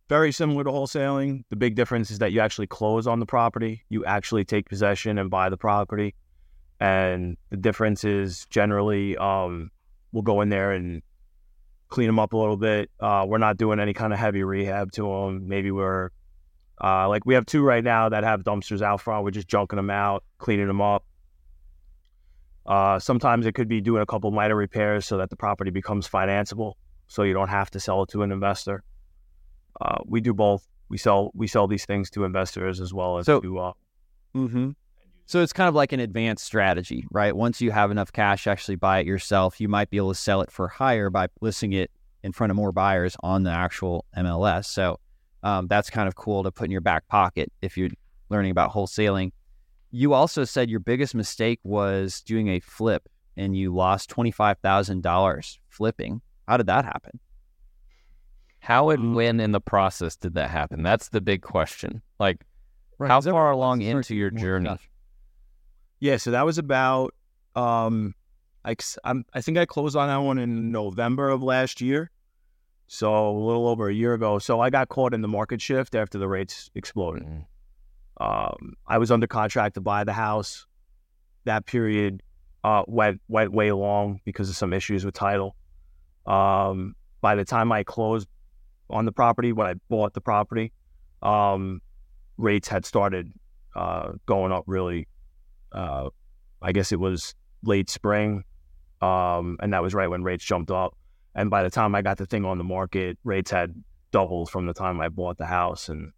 very 0.09 0.33
similar 0.33 0.65
to 0.65 0.71
wholesaling. 0.71 1.43
The 1.51 1.57
big 1.57 1.75
difference 1.75 2.11
is 2.11 2.19
that 2.19 2.33
you 2.33 2.41
actually 2.41 2.67
close 2.67 3.07
on 3.07 3.21
the 3.21 3.27
property. 3.27 3.85
You 3.89 4.05
actually 4.05 4.45
take 4.45 4.69
possession 4.69 5.19
and 5.19 5.31
buy 5.31 5.49
the 5.49 5.57
property. 5.57 6.15
And 6.79 7.37
the 7.51 7.57
difference 7.57 8.05
is 8.05 8.47
generally 8.51 9.17
um, 9.17 9.71
we'll 10.13 10.23
go 10.23 10.41
in 10.41 10.49
there 10.49 10.73
and 10.73 11.03
clean 11.89 12.07
them 12.07 12.19
up 12.19 12.33
a 12.33 12.37
little 12.37 12.57
bit. 12.57 12.91
Uh, 13.01 13.25
we're 13.27 13.39
not 13.39 13.57
doing 13.57 13.81
any 13.81 13.95
kind 13.95 14.13
of 14.13 14.19
heavy 14.19 14.43
rehab 14.43 14.93
to 14.93 15.03
them. 15.03 15.49
Maybe 15.49 15.71
we're 15.71 16.11
uh, 16.83 17.09
like 17.09 17.25
we 17.25 17.35
have 17.35 17.47
two 17.47 17.63
right 17.63 17.83
now 17.83 18.09
that 18.09 18.25
have 18.25 18.43
dumpsters 18.43 18.83
out 18.83 19.01
front. 19.01 19.25
We're 19.25 19.31
just 19.31 19.49
junking 19.49 19.77
them 19.77 19.91
out, 19.91 20.25
cleaning 20.39 20.67
them 20.67 20.81
up. 20.81 21.05
Uh, 22.67 22.99
sometimes 22.99 23.47
it 23.47 23.53
could 23.53 23.69
be 23.69 23.81
doing 23.81 24.03
a 24.03 24.07
couple 24.07 24.31
minor 24.31 24.57
repairs 24.57 25.07
so 25.07 25.19
that 25.19 25.31
the 25.31 25.37
property 25.37 25.71
becomes 25.71 26.09
financeable 26.09 26.75
so 27.07 27.23
you 27.23 27.33
don't 27.33 27.49
have 27.49 27.71
to 27.71 27.81
sell 27.81 28.03
it 28.03 28.09
to 28.11 28.23
an 28.23 28.33
investor. 28.33 28.83
Uh, 29.81 29.99
we 30.07 30.21
do 30.21 30.33
both. 30.35 30.67
We 30.89 30.99
sell 30.99 31.31
we 31.35 31.47
sell 31.47 31.67
these 31.67 31.85
things 31.85 32.11
to 32.11 32.25
investors 32.25 32.81
as 32.81 32.95
well 32.95 33.19
as 33.19 33.27
So- 33.27 33.41
to 33.41 33.59
uh, 33.59 33.73
Mm-hmm. 34.35 34.71
So 35.29 35.43
it's 35.43 35.53
kind 35.53 35.69
of 35.69 35.75
like 35.75 35.93
an 35.93 35.99
advanced 35.99 36.45
strategy, 36.45 37.05
right? 37.11 37.35
Once 37.35 37.61
you 37.61 37.73
have 37.73 37.91
enough 37.91 38.13
cash 38.13 38.45
to 38.45 38.51
actually 38.51 38.77
buy 38.77 39.01
it 39.01 39.07
yourself, 39.07 39.61
you 39.61 39.69
might 39.69 39.91
be 39.91 39.97
able 39.97 40.11
to 40.11 40.15
sell 40.15 40.41
it 40.41 40.53
for 40.53 40.69
higher 40.69 41.11
by 41.11 41.27
listing 41.41 41.73
it 41.73 41.91
in 42.23 42.31
front 42.31 42.51
of 42.53 42.57
more 42.57 42.71
buyers 42.71 43.17
on 43.21 43.43
the 43.43 43.51
actual 43.51 44.05
MLS. 44.17 44.67
So 44.67 45.01
um, 45.43 45.67
that's 45.67 45.91
kind 45.91 46.07
of 46.07 46.15
cool 46.15 46.45
to 46.45 46.53
put 46.53 46.67
in 46.67 46.71
your 46.71 46.81
back 46.81 47.09
pocket 47.09 47.51
if 47.61 47.77
you're 47.77 47.91
learning 48.29 48.53
about 48.53 48.71
wholesaling. 48.71 49.33
You 49.91 50.13
also 50.13 50.45
said 50.45 50.71
your 50.71 50.81
biggest 50.81 51.13
mistake 51.15 51.59
was 51.65 52.21
doing 52.23 52.47
a 52.49 52.61
flip 52.61 53.09
and 53.37 53.57
you 53.57 53.75
lost 53.75 54.11
$25,000 54.11 55.59
flipping. 55.71 56.21
How 56.47 56.57
did 56.57 56.67
that 56.67 56.85
happen? 56.85 57.19
How 58.61 58.91
and 58.91 59.03
Mm. 59.05 59.15
when 59.15 59.41
in 59.41 59.53
the 59.53 59.61
process 59.61 60.17
did 60.17 60.35
that 60.35 60.51
happen? 60.51 60.83
That's 60.83 61.09
the 61.11 61.21
big 61.21 61.43
question. 61.43 62.03
Like, 62.19 62.45
Right, 62.99 63.09
how 63.11 63.21
far 63.21 63.51
along 63.51 63.83
into 63.83 64.15
your 64.15 64.31
journey? 64.31 64.77
yeah. 66.01 66.17
So 66.17 66.31
that 66.31 66.45
was 66.45 66.59
about 66.59 67.15
um, 67.55 68.15
I 68.65 68.75
I'm, 69.05 69.25
I 69.33 69.41
think 69.41 69.57
I 69.59 69.65
closed 69.67 69.97
on 69.97 70.09
that 70.09 70.17
one 70.19 70.39
in 70.39 70.71
November 70.73 71.31
of 71.31 71.43
last 71.43 71.81
year, 71.81 72.11
so 72.87 73.31
a 73.31 73.33
little 73.33 73.69
over 73.69 73.89
a 73.89 73.95
year 73.95 74.13
ago. 74.15 74.39
So 74.39 74.61
I 74.61 74.69
got 74.71 74.89
caught 74.89 75.15
in 75.15 75.21
the 75.23 75.29
market 75.29 75.61
shift 75.63 75.95
after 75.95 76.19
the 76.19 76.29
rates 76.29 76.71
exploded. 76.75 77.25
Mm. 77.25 77.45
Um, 78.19 78.73
I 78.87 78.99
was 78.99 79.11
under 79.11 79.27
contract 79.27 79.75
to 79.75 79.81
buy 79.81 80.05
the 80.05 80.13
house. 80.13 80.67
That 81.45 81.67
period 81.67 82.23
uh, 82.65 82.83
went 82.89 83.21
went 83.29 83.53
way 83.53 83.71
long 83.73 84.21
because 84.25 84.49
of 84.51 84.57
some 84.57 84.73
issues 84.73 85.05
with 85.05 85.15
title. 85.15 85.55
Um, 86.27 86.95
by 87.21 87.37
the 87.37 87.45
time 87.45 87.71
I 87.73 87.85
closed 87.85 88.27
on 88.91 89.05
the 89.05 89.13
property, 89.13 89.53
when 89.53 89.67
I 89.67 89.75
bought 89.89 90.15
the 90.15 90.21
property, 90.21 90.73
um, 91.23 91.81
rates 92.37 92.69
had 92.69 92.85
started 92.85 93.33
uh, 93.75 94.13
going 94.27 94.53
up 94.53 94.65
really. 94.67 95.09
Uh, 95.73 96.11
I 96.63 96.73
guess 96.73 96.93
it 96.93 97.01
was 97.01 97.35
late 97.63 97.91
spring, 97.91 98.45
um, 99.03 99.59
and 99.61 99.73
that 99.73 99.83
was 99.83 99.95
right 99.95 100.09
when 100.09 100.23
rates 100.23 100.45
jumped 100.45 100.71
up. 100.71 100.97
And 101.35 101.51
by 101.51 101.63
the 101.63 101.71
time 101.71 101.95
I 101.95 102.03
got 102.03 102.17
the 102.17 102.27
thing 102.27 102.45
on 102.45 102.57
the 102.57 102.65
market, 102.65 103.19
rates 103.25 103.51
had 103.51 103.75
doubled 104.11 104.51
from 104.51 104.67
the 104.67 104.73
time 104.73 105.01
I 105.01 105.09
bought 105.09 105.37
the 105.37 105.47
house, 105.47 105.89
and 105.89 106.13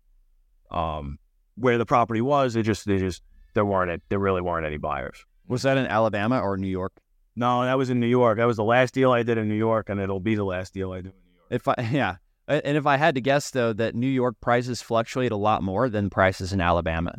um, 0.71 1.19
where 1.57 1.79
the 1.79 1.87
property 1.87 2.21
was, 2.21 2.55
it 2.55 2.63
just 2.63 2.87
they 2.87 2.99
just 2.99 3.23
there 3.55 3.65
weren't 3.65 4.03
there 4.09 4.19
really 4.19 4.41
weren't 4.41 4.67
any 4.67 4.77
buyers. 4.77 5.25
Was 5.49 5.63
that 5.63 5.77
in 5.77 5.87
Alabama 5.87 6.41
or 6.41 6.57
New 6.57 6.69
York? 6.69 6.93
No, 7.35 7.65
that 7.65 7.79
was 7.79 7.91
in 7.91 8.01
New 8.01 8.07
York. 8.07 8.39
That 8.39 8.47
was 8.47 8.57
the 8.57 8.65
last 8.65 8.95
deal 8.95 9.13
I 9.13 9.23
did 9.23 9.39
in 9.39 9.49
New 9.49 9.55
York, 9.55 9.89
and 9.89 10.01
it'll 10.01 10.21
be 10.21 10.35
the 10.35 10.45
last 10.45 10.75
deal 10.75 10.93
I 10.93 11.01
do 11.01 11.09
in 11.09 11.15
New 11.15 11.35
York. 11.35 11.47
If 11.51 11.69
I 11.69 11.75
yeah, 11.93 12.17
and 12.49 12.77
if 12.77 12.87
I 12.87 12.97
had 12.97 13.15
to 13.15 13.21
guess 13.21 13.51
though, 13.51 13.73
that 13.75 13.95
New 13.95 14.09
York 14.09 14.37
prices 14.41 14.83
fluctuate 14.83 15.33
a 15.33 15.37
lot 15.37 15.63
more 15.63 15.89
than 15.89 16.11
prices 16.11 16.53
in 16.53 16.61
Alabama. 16.61 17.15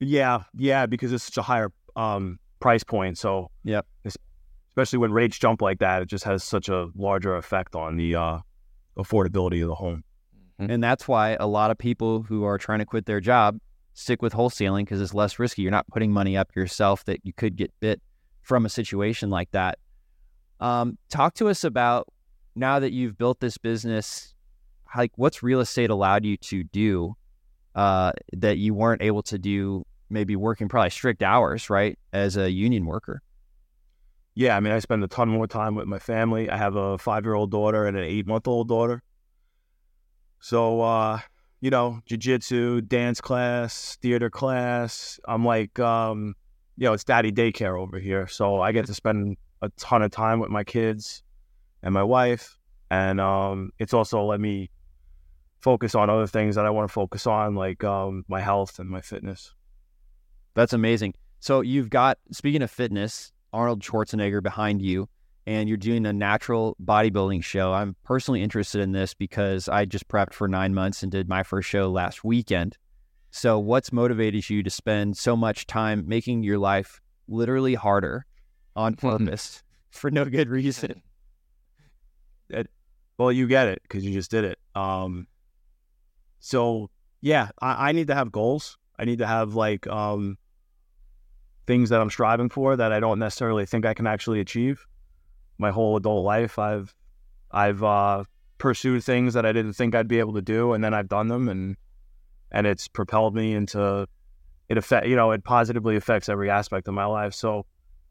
Yeah, 0.00 0.42
yeah, 0.56 0.86
because 0.86 1.12
it's 1.12 1.24
such 1.24 1.36
a 1.36 1.42
higher 1.42 1.70
um, 1.96 2.38
price 2.58 2.82
point. 2.82 3.18
So 3.18 3.50
yeah, 3.64 3.82
especially 4.70 4.98
when 4.98 5.12
rates 5.12 5.38
jump 5.38 5.62
like 5.62 5.78
that, 5.78 6.02
it 6.02 6.08
just 6.08 6.24
has 6.24 6.42
such 6.42 6.68
a 6.68 6.88
larger 6.94 7.36
effect 7.36 7.74
on 7.74 7.96
the 7.96 8.16
uh, 8.16 8.38
affordability 8.98 9.62
of 9.62 9.68
the 9.68 9.74
home. 9.74 10.04
And 10.58 10.82
that's 10.82 11.08
why 11.08 11.36
a 11.40 11.46
lot 11.46 11.70
of 11.70 11.78
people 11.78 12.22
who 12.22 12.44
are 12.44 12.58
trying 12.58 12.80
to 12.80 12.84
quit 12.84 13.06
their 13.06 13.20
job 13.20 13.58
stick 13.94 14.20
with 14.22 14.32
wholesaling 14.32 14.82
because 14.82 15.00
it's 15.00 15.14
less 15.14 15.38
risky. 15.38 15.62
You're 15.62 15.70
not 15.70 15.86
putting 15.88 16.12
money 16.12 16.36
up 16.36 16.54
yourself 16.54 17.04
that 17.04 17.20
you 17.24 17.32
could 17.32 17.56
get 17.56 17.72
bit 17.80 18.00
from 18.42 18.66
a 18.66 18.68
situation 18.68 19.30
like 19.30 19.50
that. 19.52 19.78
Um, 20.60 20.98
talk 21.08 21.34
to 21.34 21.48
us 21.48 21.64
about 21.64 22.08
now 22.54 22.78
that 22.80 22.92
you've 22.92 23.16
built 23.16 23.40
this 23.40 23.58
business, 23.58 24.34
like 24.96 25.12
what's 25.16 25.42
real 25.42 25.60
estate 25.60 25.90
allowed 25.90 26.24
you 26.24 26.36
to 26.36 26.64
do 26.64 27.16
uh, 27.74 28.12
that 28.32 28.58
you 28.58 28.74
weren't 28.74 29.02
able 29.02 29.22
to 29.22 29.38
do 29.38 29.84
maybe 30.08 30.34
working 30.34 30.68
probably 30.68 30.90
strict 30.90 31.22
hours, 31.22 31.70
right, 31.70 31.98
as 32.12 32.36
a 32.36 32.50
union 32.50 32.84
worker. 32.84 33.22
Yeah, 34.34 34.56
I 34.56 34.60
mean, 34.60 34.72
I 34.72 34.78
spend 34.78 35.04
a 35.04 35.08
ton 35.08 35.28
more 35.28 35.46
time 35.46 35.74
with 35.74 35.86
my 35.86 35.98
family. 35.98 36.50
I 36.50 36.56
have 36.56 36.76
a 36.76 36.98
five 36.98 37.24
year 37.24 37.34
old 37.34 37.50
daughter 37.50 37.86
and 37.86 37.96
an 37.96 38.04
eight 38.04 38.26
month 38.26 38.48
old 38.48 38.68
daughter. 38.68 39.02
So, 40.40 40.80
uh, 40.80 41.20
you 41.60 41.70
know, 41.70 42.00
jujitsu, 42.08 42.86
dance 42.88 43.20
class, 43.20 43.98
theater 44.00 44.30
class. 44.30 45.20
I'm 45.28 45.44
like, 45.44 45.78
um, 45.78 46.34
you 46.76 46.86
know, 46.86 46.94
it's 46.94 47.04
daddy 47.04 47.30
daycare 47.30 47.78
over 47.78 47.98
here. 47.98 48.26
So 48.26 48.60
I 48.60 48.72
get 48.72 48.86
to 48.86 48.94
spend 48.94 49.36
a 49.60 49.68
ton 49.70 50.02
of 50.02 50.10
time 50.10 50.40
with 50.40 50.50
my 50.50 50.64
kids 50.64 51.22
and 51.82 51.94
my 51.94 52.02
wife. 52.02 52.58
And 52.90 53.20
um, 53.20 53.70
it's 53.78 53.94
also 53.94 54.24
let 54.24 54.40
me 54.40 54.70
focus 55.60 55.94
on 55.94 56.10
other 56.10 56.26
things 56.26 56.56
that 56.56 56.66
I 56.66 56.70
want 56.70 56.88
to 56.88 56.92
focus 56.92 57.26
on, 57.26 57.54
like 57.54 57.84
um, 57.84 58.24
my 58.28 58.40
health 58.40 58.78
and 58.78 58.88
my 58.88 59.00
fitness. 59.00 59.54
That's 60.54 60.72
amazing. 60.72 61.14
So 61.38 61.60
you've 61.60 61.90
got 61.90 62.18
speaking 62.32 62.62
of 62.62 62.70
fitness, 62.70 63.32
Arnold 63.52 63.80
Schwarzenegger 63.80 64.42
behind 64.42 64.82
you, 64.82 65.08
and 65.46 65.68
you're 65.68 65.78
doing 65.78 66.06
a 66.06 66.12
natural 66.12 66.76
bodybuilding 66.84 67.42
show. 67.42 67.72
I'm 67.72 67.96
personally 68.04 68.42
interested 68.42 68.80
in 68.80 68.92
this 68.92 69.14
because 69.14 69.68
I 69.68 69.84
just 69.84 70.08
prepped 70.08 70.34
for 70.34 70.48
nine 70.48 70.74
months 70.74 71.02
and 71.02 71.10
did 71.10 71.28
my 71.28 71.42
first 71.42 71.68
show 71.68 71.90
last 71.90 72.24
weekend. 72.24 72.76
So 73.30 73.58
what's 73.58 73.92
motivated 73.92 74.50
you 74.50 74.62
to 74.62 74.70
spend 74.70 75.16
so 75.16 75.36
much 75.36 75.66
time 75.66 76.04
making 76.06 76.42
your 76.42 76.58
life 76.58 77.00
literally 77.28 77.74
harder 77.74 78.26
on 78.74 78.94
purpose 78.96 79.62
for 79.90 80.10
no 80.10 80.24
good 80.24 80.48
reason? 80.48 81.02
Well, 83.20 83.30
you 83.30 83.46
get 83.46 83.68
it 83.68 83.80
because 83.82 84.04
you 84.04 84.12
just 84.12 84.30
did 84.30 84.44
it. 84.44 84.58
Um, 84.74 85.26
so 86.38 86.88
yeah, 87.20 87.50
I, 87.60 87.90
I 87.90 87.92
need 87.92 88.06
to 88.06 88.14
have 88.14 88.32
goals. 88.32 88.78
I 88.98 89.04
need 89.04 89.18
to 89.18 89.26
have 89.26 89.54
like 89.54 89.86
um, 89.86 90.38
things 91.66 91.90
that 91.90 92.00
I'm 92.00 92.10
striving 92.10 92.48
for 92.48 92.76
that 92.76 92.92
I 92.92 93.00
don't 93.00 93.18
necessarily 93.18 93.66
think 93.66 93.84
I 93.84 93.94
can 93.94 94.06
actually 94.06 94.40
achieve. 94.40 94.86
My 95.58 95.70
whole 95.70 95.96
adult 95.96 96.24
life, 96.24 96.58
I've 96.58 96.94
I've 97.50 97.82
uh, 97.82 98.24
pursued 98.58 99.04
things 99.04 99.34
that 99.34 99.44
I 99.44 99.52
didn't 99.52 99.74
think 99.74 99.94
I'd 99.94 100.08
be 100.08 100.18
able 100.18 100.34
to 100.34 100.42
do, 100.42 100.72
and 100.72 100.82
then 100.82 100.94
I've 100.94 101.08
done 101.08 101.28
them, 101.28 101.48
and 101.48 101.76
and 102.50 102.66
it's 102.66 102.88
propelled 102.88 103.34
me 103.34 103.52
into 103.52 104.08
it. 104.68 104.78
Affect 104.78 105.06
you 105.06 105.16
know 105.16 105.32
it 105.32 105.44
positively 105.44 105.96
affects 105.96 106.28
every 106.28 106.48
aspect 106.48 106.88
of 106.88 106.94
my 106.94 107.04
life. 107.04 107.34
So 107.34 107.66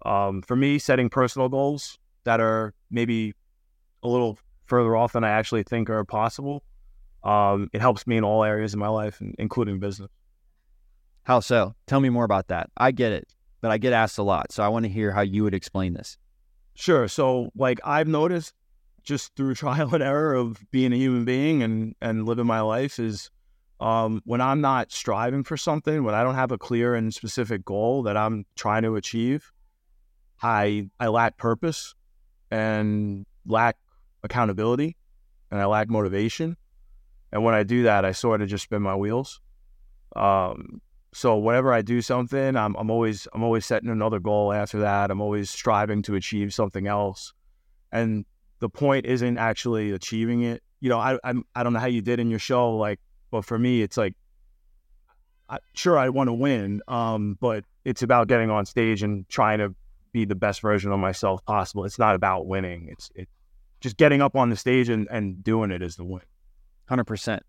um, 0.05 0.43
for 0.43 0.55
me, 0.55 0.77
setting 0.77 1.09
personal 1.09 1.49
goals 1.49 1.97
that 2.25 2.39
are 2.39 2.73
maybe 2.91 3.33
a 4.03 4.07
little 4.07 4.37
further 4.65 4.95
off 4.95 5.13
than 5.13 5.23
I 5.23 5.29
actually 5.29 5.63
think 5.63 5.89
are 5.89 6.03
possible. 6.05 6.63
Um, 7.23 7.69
it 7.73 7.81
helps 7.81 8.07
me 8.07 8.17
in 8.17 8.23
all 8.23 8.43
areas 8.43 8.73
of 8.73 8.79
my 8.79 8.87
life, 8.87 9.21
including 9.37 9.79
business. 9.79 10.09
How 11.23 11.41
so? 11.41 11.75
Tell 11.85 11.99
me 11.99 12.09
more 12.09 12.23
about 12.23 12.47
that. 12.47 12.69
I 12.77 12.91
get 12.91 13.11
it, 13.11 13.33
but 13.61 13.71
I 13.71 13.77
get 13.77 13.93
asked 13.93 14.17
a 14.17 14.23
lot, 14.23 14.51
so 14.51 14.63
I 14.63 14.69
want 14.69 14.85
to 14.85 14.89
hear 14.89 15.11
how 15.11 15.21
you 15.21 15.43
would 15.43 15.53
explain 15.53 15.93
this. 15.93 16.17
Sure. 16.75 17.07
So, 17.07 17.51
like, 17.55 17.79
I've 17.83 18.07
noticed 18.07 18.53
just 19.03 19.35
through 19.35 19.55
trial 19.55 19.93
and 19.93 20.03
error 20.03 20.33
of 20.33 20.65
being 20.71 20.93
a 20.93 20.95
human 20.95 21.25
being 21.25 21.61
and 21.61 21.95
and 22.01 22.25
living 22.25 22.45
my 22.45 22.61
life 22.61 22.99
is 22.99 23.29
um, 23.79 24.21
when 24.25 24.41
I'm 24.41 24.61
not 24.61 24.91
striving 24.91 25.43
for 25.43 25.55
something, 25.55 26.03
when 26.03 26.13
I 26.13 26.23
don't 26.23 26.35
have 26.35 26.51
a 26.51 26.57
clear 26.57 26.95
and 26.95 27.13
specific 27.13 27.63
goal 27.63 28.03
that 28.03 28.17
I'm 28.17 28.45
trying 28.55 28.83
to 28.83 28.95
achieve, 28.95 29.51
I 30.41 30.89
I 30.99 31.07
lack 31.07 31.37
purpose 31.37 31.95
and 32.51 33.25
lack 33.45 33.77
accountability 34.23 34.95
and 35.51 35.59
I 35.59 35.65
lack 35.65 35.89
motivation. 35.89 36.57
And 37.31 37.43
when 37.43 37.53
I 37.53 37.63
do 37.63 37.83
that, 37.83 38.05
I 38.05 38.11
sort 38.11 38.41
of 38.41 38.49
just 38.49 38.63
spin 38.63 38.81
my 38.81 38.95
wheels. 38.95 39.39
Um, 40.15 40.81
so 41.13 41.37
whenever 41.37 41.73
I 41.73 41.81
do 41.81 42.01
something, 42.01 42.55
I'm 42.55 42.75
I'm 42.75 42.91
always 42.91 43.27
I'm 43.33 43.43
always 43.43 43.65
setting 43.65 43.89
another 43.89 44.19
goal 44.19 44.53
after 44.53 44.79
that. 44.79 45.11
I'm 45.11 45.21
always 45.21 45.49
striving 45.49 46.01
to 46.03 46.15
achieve 46.15 46.53
something 46.53 46.87
else, 46.87 47.33
and 47.91 48.25
the 48.59 48.69
point 48.69 49.05
isn't 49.05 49.37
actually 49.37 49.91
achieving 49.91 50.43
it. 50.43 50.61
You 50.81 50.89
know, 50.89 50.99
I 50.99 51.17
I'm, 51.23 51.43
I 51.55 51.63
don't 51.63 51.73
know 51.73 51.79
how 51.79 51.87
you 51.87 52.01
did 52.01 52.19
in 52.19 52.29
your 52.29 52.39
show, 52.39 52.75
like, 52.75 52.99
but 53.31 53.43
for 53.43 53.57
me, 53.57 53.81
it's 53.81 53.97
like, 53.97 54.13
I, 55.49 55.59
sure 55.73 55.97
I 55.97 56.09
want 56.09 56.27
to 56.27 56.33
win, 56.33 56.81
um, 56.87 57.37
but 57.39 57.63
it's 57.85 58.03
about 58.03 58.27
getting 58.27 58.51
on 58.51 58.65
stage 58.65 59.01
and 59.01 59.27
trying 59.29 59.59
to 59.59 59.73
be 60.11 60.25
the 60.25 60.35
best 60.35 60.61
version 60.61 60.91
of 60.91 60.99
myself 60.99 61.43
possible. 61.45 61.85
It's 61.85 61.99
not 61.99 62.13
about 62.15 62.45
winning. 62.45 62.89
It's 62.91 63.09
it 63.15 63.27
just 63.79 63.97
getting 63.97 64.21
up 64.21 64.35
on 64.35 64.49
the 64.49 64.55
stage 64.55 64.89
and, 64.89 65.07
and 65.09 65.43
doing 65.43 65.71
it 65.71 65.81
is 65.81 65.95
the 65.95 66.03
win. 66.03 66.21
Hundred 66.87 67.05
percent. 67.05 67.43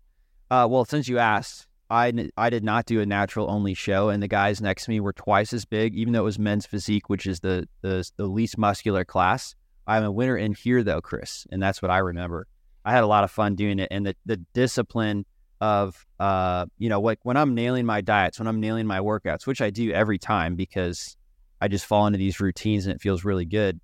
Uh, 0.49 0.67
well, 0.69 0.85
since 0.85 1.07
you 1.07 1.17
asked, 1.17 1.67
I, 1.89 2.29
I 2.37 2.49
did 2.49 2.63
not 2.63 2.85
do 2.85 3.01
a 3.01 3.05
natural 3.05 3.49
only 3.49 3.73
show, 3.73 4.09
and 4.09 4.23
the 4.23 4.27
guys 4.27 4.61
next 4.61 4.85
to 4.85 4.91
me 4.91 4.99
were 4.99 5.13
twice 5.13 5.51
as 5.51 5.65
big, 5.65 5.95
even 5.95 6.13
though 6.13 6.21
it 6.21 6.23
was 6.23 6.39
men's 6.39 6.65
physique, 6.65 7.09
which 7.09 7.25
is 7.25 7.41
the 7.41 7.67
the, 7.81 8.09
the 8.17 8.27
least 8.27 8.57
muscular 8.57 9.03
class. 9.03 9.55
I'm 9.87 10.03
a 10.03 10.11
winner 10.11 10.37
in 10.37 10.53
here 10.53 10.83
though, 10.83 11.01
Chris, 11.01 11.45
and 11.51 11.61
that's 11.61 11.81
what 11.81 11.91
I 11.91 11.97
remember. 11.97 12.47
I 12.85 12.91
had 12.91 13.03
a 13.03 13.07
lot 13.07 13.23
of 13.23 13.31
fun 13.31 13.55
doing 13.55 13.79
it, 13.79 13.89
and 13.91 14.05
the 14.05 14.15
the 14.25 14.37
discipline 14.53 15.25
of 15.59 16.07
uh 16.19 16.65
you 16.79 16.89
know 16.89 16.99
like 16.99 17.19
when 17.23 17.37
I'm 17.37 17.53
nailing 17.53 17.85
my 17.85 18.01
diets, 18.01 18.39
when 18.39 18.47
I'm 18.47 18.59
nailing 18.59 18.87
my 18.87 18.99
workouts, 18.99 19.45
which 19.45 19.61
I 19.61 19.69
do 19.69 19.91
every 19.91 20.17
time 20.17 20.55
because 20.55 21.17
I 21.59 21.67
just 21.67 21.85
fall 21.85 22.07
into 22.07 22.17
these 22.17 22.39
routines 22.39 22.87
and 22.87 22.95
it 22.95 23.01
feels 23.01 23.23
really 23.23 23.45
good. 23.45 23.79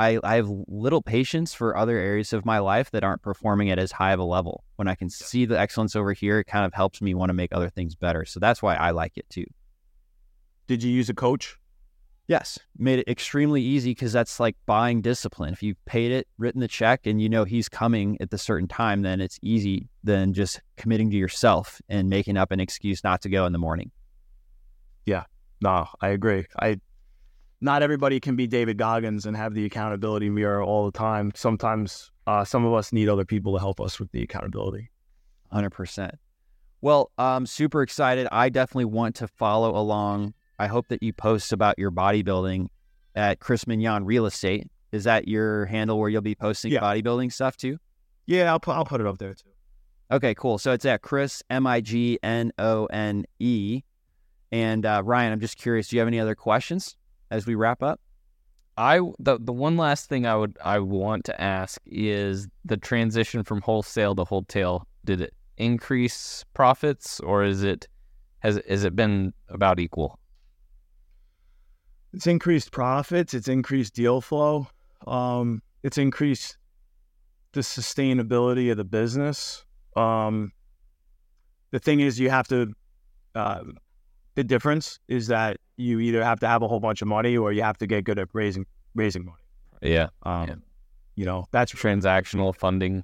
I, 0.00 0.18
I 0.24 0.36
have 0.36 0.48
little 0.66 1.02
patience 1.02 1.52
for 1.52 1.76
other 1.76 1.98
areas 1.98 2.32
of 2.32 2.46
my 2.46 2.58
life 2.58 2.90
that 2.92 3.04
aren't 3.04 3.20
performing 3.20 3.70
at 3.70 3.78
as 3.78 3.92
high 3.92 4.12
of 4.12 4.18
a 4.18 4.24
level. 4.24 4.64
When 4.76 4.88
I 4.88 4.94
can 4.94 5.10
see 5.10 5.44
the 5.44 5.60
excellence 5.60 5.94
over 5.94 6.14
here, 6.14 6.38
it 6.38 6.44
kind 6.44 6.64
of 6.64 6.72
helps 6.72 7.02
me 7.02 7.12
want 7.12 7.28
to 7.28 7.34
make 7.34 7.52
other 7.52 7.68
things 7.68 7.94
better. 7.94 8.24
So 8.24 8.40
that's 8.40 8.62
why 8.62 8.76
I 8.76 8.92
like 8.92 9.18
it 9.18 9.28
too. 9.28 9.44
Did 10.68 10.82
you 10.82 10.90
use 10.90 11.10
a 11.10 11.14
coach? 11.14 11.58
Yes, 12.28 12.58
made 12.78 13.00
it 13.00 13.08
extremely 13.08 13.60
easy 13.60 13.90
because 13.90 14.12
that's 14.12 14.40
like 14.40 14.56
buying 14.64 15.02
discipline. 15.02 15.52
If 15.52 15.62
you 15.62 15.74
paid 15.84 16.12
it, 16.12 16.26
written 16.38 16.62
the 16.62 16.68
check, 16.68 17.06
and 17.06 17.20
you 17.20 17.28
know 17.28 17.44
he's 17.44 17.68
coming 17.68 18.16
at 18.22 18.30
the 18.30 18.38
certain 18.38 18.68
time, 18.68 19.02
then 19.02 19.20
it's 19.20 19.38
easy 19.42 19.88
than 20.02 20.32
just 20.32 20.62
committing 20.78 21.10
to 21.10 21.16
yourself 21.16 21.82
and 21.90 22.08
making 22.08 22.38
up 22.38 22.52
an 22.52 22.60
excuse 22.60 23.04
not 23.04 23.20
to 23.22 23.28
go 23.28 23.44
in 23.44 23.52
the 23.52 23.58
morning. 23.58 23.90
Yeah, 25.04 25.24
no, 25.60 25.88
I 26.00 26.08
agree. 26.08 26.46
I 26.58 26.80
not 27.60 27.82
everybody 27.82 28.20
can 28.20 28.36
be 28.36 28.46
David 28.46 28.78
Goggins 28.78 29.26
and 29.26 29.36
have 29.36 29.54
the 29.54 29.64
accountability 29.64 30.30
mirror 30.30 30.62
all 30.62 30.86
the 30.86 30.96
time. 30.96 31.32
Sometimes 31.34 32.10
uh, 32.26 32.44
some 32.44 32.64
of 32.64 32.72
us 32.72 32.92
need 32.92 33.08
other 33.08 33.24
people 33.24 33.52
to 33.54 33.58
help 33.58 33.80
us 33.80 33.98
with 34.00 34.10
the 34.12 34.22
accountability. 34.22 34.90
100%. 35.52 36.12
Well, 36.80 37.10
I'm 37.18 37.44
super 37.44 37.82
excited. 37.82 38.26
I 38.32 38.48
definitely 38.48 38.86
want 38.86 39.16
to 39.16 39.28
follow 39.28 39.76
along. 39.76 40.32
I 40.58 40.66
hope 40.66 40.88
that 40.88 41.02
you 41.02 41.12
post 41.12 41.52
about 41.52 41.78
your 41.78 41.90
bodybuilding 41.90 42.68
at 43.14 43.40
Chris 43.40 43.64
Mignone 43.64 44.02
Real 44.04 44.26
Estate. 44.26 44.68
Is 44.92 45.04
that 45.04 45.28
your 45.28 45.66
handle 45.66 45.98
where 45.98 46.08
you'll 46.08 46.22
be 46.22 46.34
posting 46.34 46.72
yeah. 46.72 46.80
bodybuilding 46.80 47.32
stuff 47.32 47.56
too? 47.56 47.78
Yeah, 48.26 48.50
I'll 48.50 48.60
put, 48.60 48.72
I'll 48.72 48.84
put 48.84 49.00
it 49.00 49.06
up 49.06 49.18
there 49.18 49.34
too. 49.34 49.50
Okay, 50.10 50.34
cool. 50.34 50.58
So 50.58 50.72
it's 50.72 50.84
at 50.84 51.02
Chris 51.02 51.42
M 51.50 51.66
I 51.66 51.80
G 51.80 52.18
N 52.22 52.52
O 52.58 52.86
N 52.86 53.24
E. 53.38 53.82
And 54.50 54.84
uh, 54.84 55.02
Ryan, 55.04 55.32
I'm 55.32 55.40
just 55.40 55.56
curious. 55.56 55.88
Do 55.88 55.96
you 55.96 56.00
have 56.00 56.08
any 56.08 56.18
other 56.18 56.34
questions? 56.34 56.96
As 57.30 57.46
we 57.46 57.54
wrap 57.54 57.82
up? 57.82 58.00
I 58.76 59.00
the 59.18 59.38
the 59.38 59.52
one 59.52 59.76
last 59.76 60.08
thing 60.08 60.26
I 60.26 60.36
would 60.36 60.56
I 60.64 60.78
want 60.78 61.24
to 61.26 61.40
ask 61.40 61.80
is 61.86 62.48
the 62.64 62.76
transition 62.76 63.44
from 63.44 63.60
wholesale 63.60 64.14
to 64.16 64.24
wholetail. 64.24 64.86
Did 65.04 65.20
it 65.20 65.34
increase 65.56 66.44
profits 66.54 67.20
or 67.20 67.44
is 67.44 67.62
it 67.62 67.88
has 68.40 68.60
has 68.68 68.84
it 68.84 68.96
been 68.96 69.32
about 69.48 69.78
equal? 69.78 70.18
It's 72.12 72.26
increased 72.26 72.72
profits. 72.72 73.34
It's 73.34 73.48
increased 73.48 73.94
deal 73.94 74.20
flow. 74.20 74.68
Um, 75.06 75.62
it's 75.82 75.98
increased 75.98 76.56
the 77.52 77.60
sustainability 77.60 78.70
of 78.70 78.76
the 78.76 78.84
business. 78.84 79.64
Um, 79.96 80.52
the 81.70 81.78
thing 81.78 82.00
is, 82.00 82.18
you 82.18 82.30
have 82.30 82.48
to 82.48 82.72
uh, 83.34 83.62
the 84.34 84.44
difference 84.44 84.98
is 85.08 85.26
that 85.28 85.58
you 85.76 86.00
either 86.00 86.22
have 86.22 86.40
to 86.40 86.48
have 86.48 86.62
a 86.62 86.68
whole 86.68 86.80
bunch 86.80 87.02
of 87.02 87.08
money 87.08 87.36
or 87.36 87.52
you 87.52 87.62
have 87.62 87.78
to 87.78 87.86
get 87.86 88.04
good 88.04 88.18
at 88.18 88.28
raising 88.32 88.66
raising 88.94 89.24
money. 89.24 89.42
Yeah. 89.82 90.08
Um, 90.22 90.48
yeah. 90.48 90.54
You 91.16 91.24
know, 91.24 91.46
that's 91.50 91.72
transactional 91.72 92.54
funding. 92.54 93.02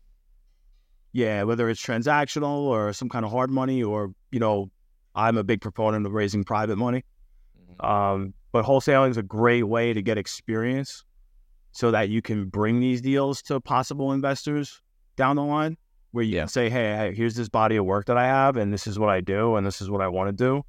Yeah, 1.12 1.44
whether 1.44 1.68
it's 1.70 1.84
transactional 1.84 2.58
or 2.58 2.92
some 2.92 3.08
kind 3.08 3.24
of 3.24 3.30
hard 3.30 3.50
money, 3.50 3.82
or 3.82 4.12
you 4.30 4.38
know, 4.38 4.70
I'm 5.14 5.38
a 5.38 5.44
big 5.44 5.62
proponent 5.62 6.04
of 6.06 6.12
raising 6.12 6.44
private 6.44 6.76
money. 6.76 7.04
Mm-hmm. 7.58 7.86
Um, 7.86 8.34
but 8.52 8.64
wholesaling 8.64 9.10
is 9.10 9.16
a 9.16 9.22
great 9.22 9.64
way 9.64 9.94
to 9.94 10.02
get 10.02 10.18
experience, 10.18 11.04
so 11.72 11.90
that 11.90 12.10
you 12.10 12.20
can 12.20 12.46
bring 12.46 12.80
these 12.80 13.00
deals 13.00 13.40
to 13.42 13.60
possible 13.60 14.12
investors 14.12 14.82
down 15.16 15.36
the 15.36 15.44
line, 15.44 15.78
where 16.12 16.24
you 16.24 16.34
yeah. 16.34 16.42
can 16.42 16.48
say, 16.48 16.68
hey, 16.68 16.94
hey, 16.96 17.14
here's 17.14 17.34
this 17.34 17.48
body 17.48 17.76
of 17.76 17.86
work 17.86 18.06
that 18.06 18.18
I 18.18 18.26
have, 18.26 18.58
and 18.58 18.70
this 18.70 18.86
is 18.86 18.98
what 18.98 19.08
I 19.08 19.22
do, 19.22 19.56
and 19.56 19.66
this 19.66 19.80
is 19.80 19.88
what 19.88 20.02
I 20.02 20.08
want 20.08 20.28
to 20.28 20.32
do 20.32 20.62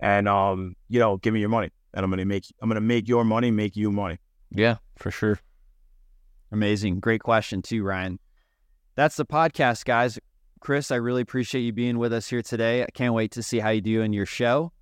and 0.00 0.28
um, 0.28 0.74
you 0.88 0.98
know, 0.98 1.18
give 1.18 1.32
me 1.32 1.40
your 1.40 1.48
money, 1.48 1.70
and 1.94 2.04
I'm 2.04 2.10
gonna 2.10 2.24
make 2.24 2.44
I'm 2.60 2.68
gonna 2.68 2.80
make 2.80 3.08
your 3.08 3.24
money 3.24 3.50
make 3.50 3.76
you 3.76 3.92
money. 3.92 4.18
Yeah, 4.50 4.76
for 4.96 5.10
sure. 5.10 5.38
Amazing, 6.50 7.00
great 7.00 7.22
question 7.22 7.62
too, 7.62 7.84
Ryan. 7.84 8.18
That's 8.96 9.16
the 9.16 9.26
podcast, 9.26 9.84
guys. 9.84 10.18
Chris, 10.60 10.90
I 10.90 10.96
really 10.96 11.22
appreciate 11.22 11.62
you 11.62 11.72
being 11.72 11.98
with 11.98 12.12
us 12.12 12.28
here 12.28 12.42
today. 12.42 12.82
I 12.82 12.88
can't 12.92 13.14
wait 13.14 13.30
to 13.32 13.42
see 13.42 13.60
how 13.60 13.70
you 13.70 13.80
do 13.80 14.02
in 14.02 14.12
your 14.12 14.26
show, 14.26 14.72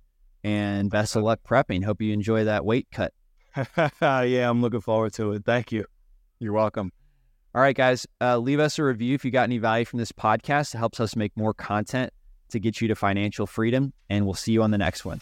and 0.43 0.89
best 0.89 1.15
of 1.15 1.23
luck 1.29 1.39
prepping. 1.47 1.83
Hope 1.83 2.01
you 2.01 2.13
enjoy 2.13 2.45
that 2.45 2.65
weight 2.65 2.87
cut. 2.91 3.13
yeah, 4.01 4.49
I'm 4.49 4.61
looking 4.61 4.81
forward 4.81 5.13
to 5.13 5.33
it. 5.33 5.45
Thank 5.45 5.71
you. 5.71 5.85
You're 6.39 6.53
welcome. 6.53 6.91
All 7.53 7.61
right, 7.61 7.75
guys, 7.75 8.05
uh, 8.21 8.37
leave 8.37 8.59
us 8.59 8.77
a 8.77 8.83
review 8.83 9.15
if 9.15 9.25
you 9.25 9.31
got 9.31 9.43
any 9.43 9.57
value 9.57 9.83
from 9.83 9.97
this 9.97 10.11
podcast. 10.11 10.75
It 10.75 10.77
helps 10.77 10.99
us 10.99 11.15
make 11.15 11.35
more 11.35 11.53
content 11.53 12.13
to 12.49 12.59
get 12.59 12.81
you 12.81 12.87
to 12.89 12.95
financial 12.95 13.47
freedom. 13.47 13.93
And 14.09 14.25
we'll 14.25 14.33
see 14.35 14.51
you 14.51 14.63
on 14.63 14.71
the 14.71 14.77
next 14.77 15.05
one. 15.05 15.21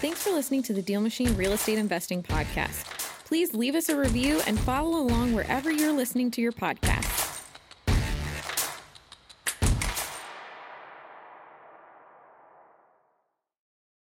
Thanks 0.00 0.22
for 0.24 0.30
listening 0.30 0.62
to 0.64 0.72
the 0.72 0.82
Deal 0.82 1.00
Machine 1.00 1.36
Real 1.36 1.52
Estate 1.52 1.78
Investing 1.78 2.22
Podcast. 2.22 2.84
Please 3.24 3.54
leave 3.54 3.74
us 3.74 3.88
a 3.88 3.96
review 3.96 4.40
and 4.46 4.58
follow 4.58 4.98
along 4.98 5.32
wherever 5.32 5.70
you're 5.70 5.92
listening 5.92 6.30
to 6.32 6.40
your 6.40 6.52
podcast. 6.52 7.21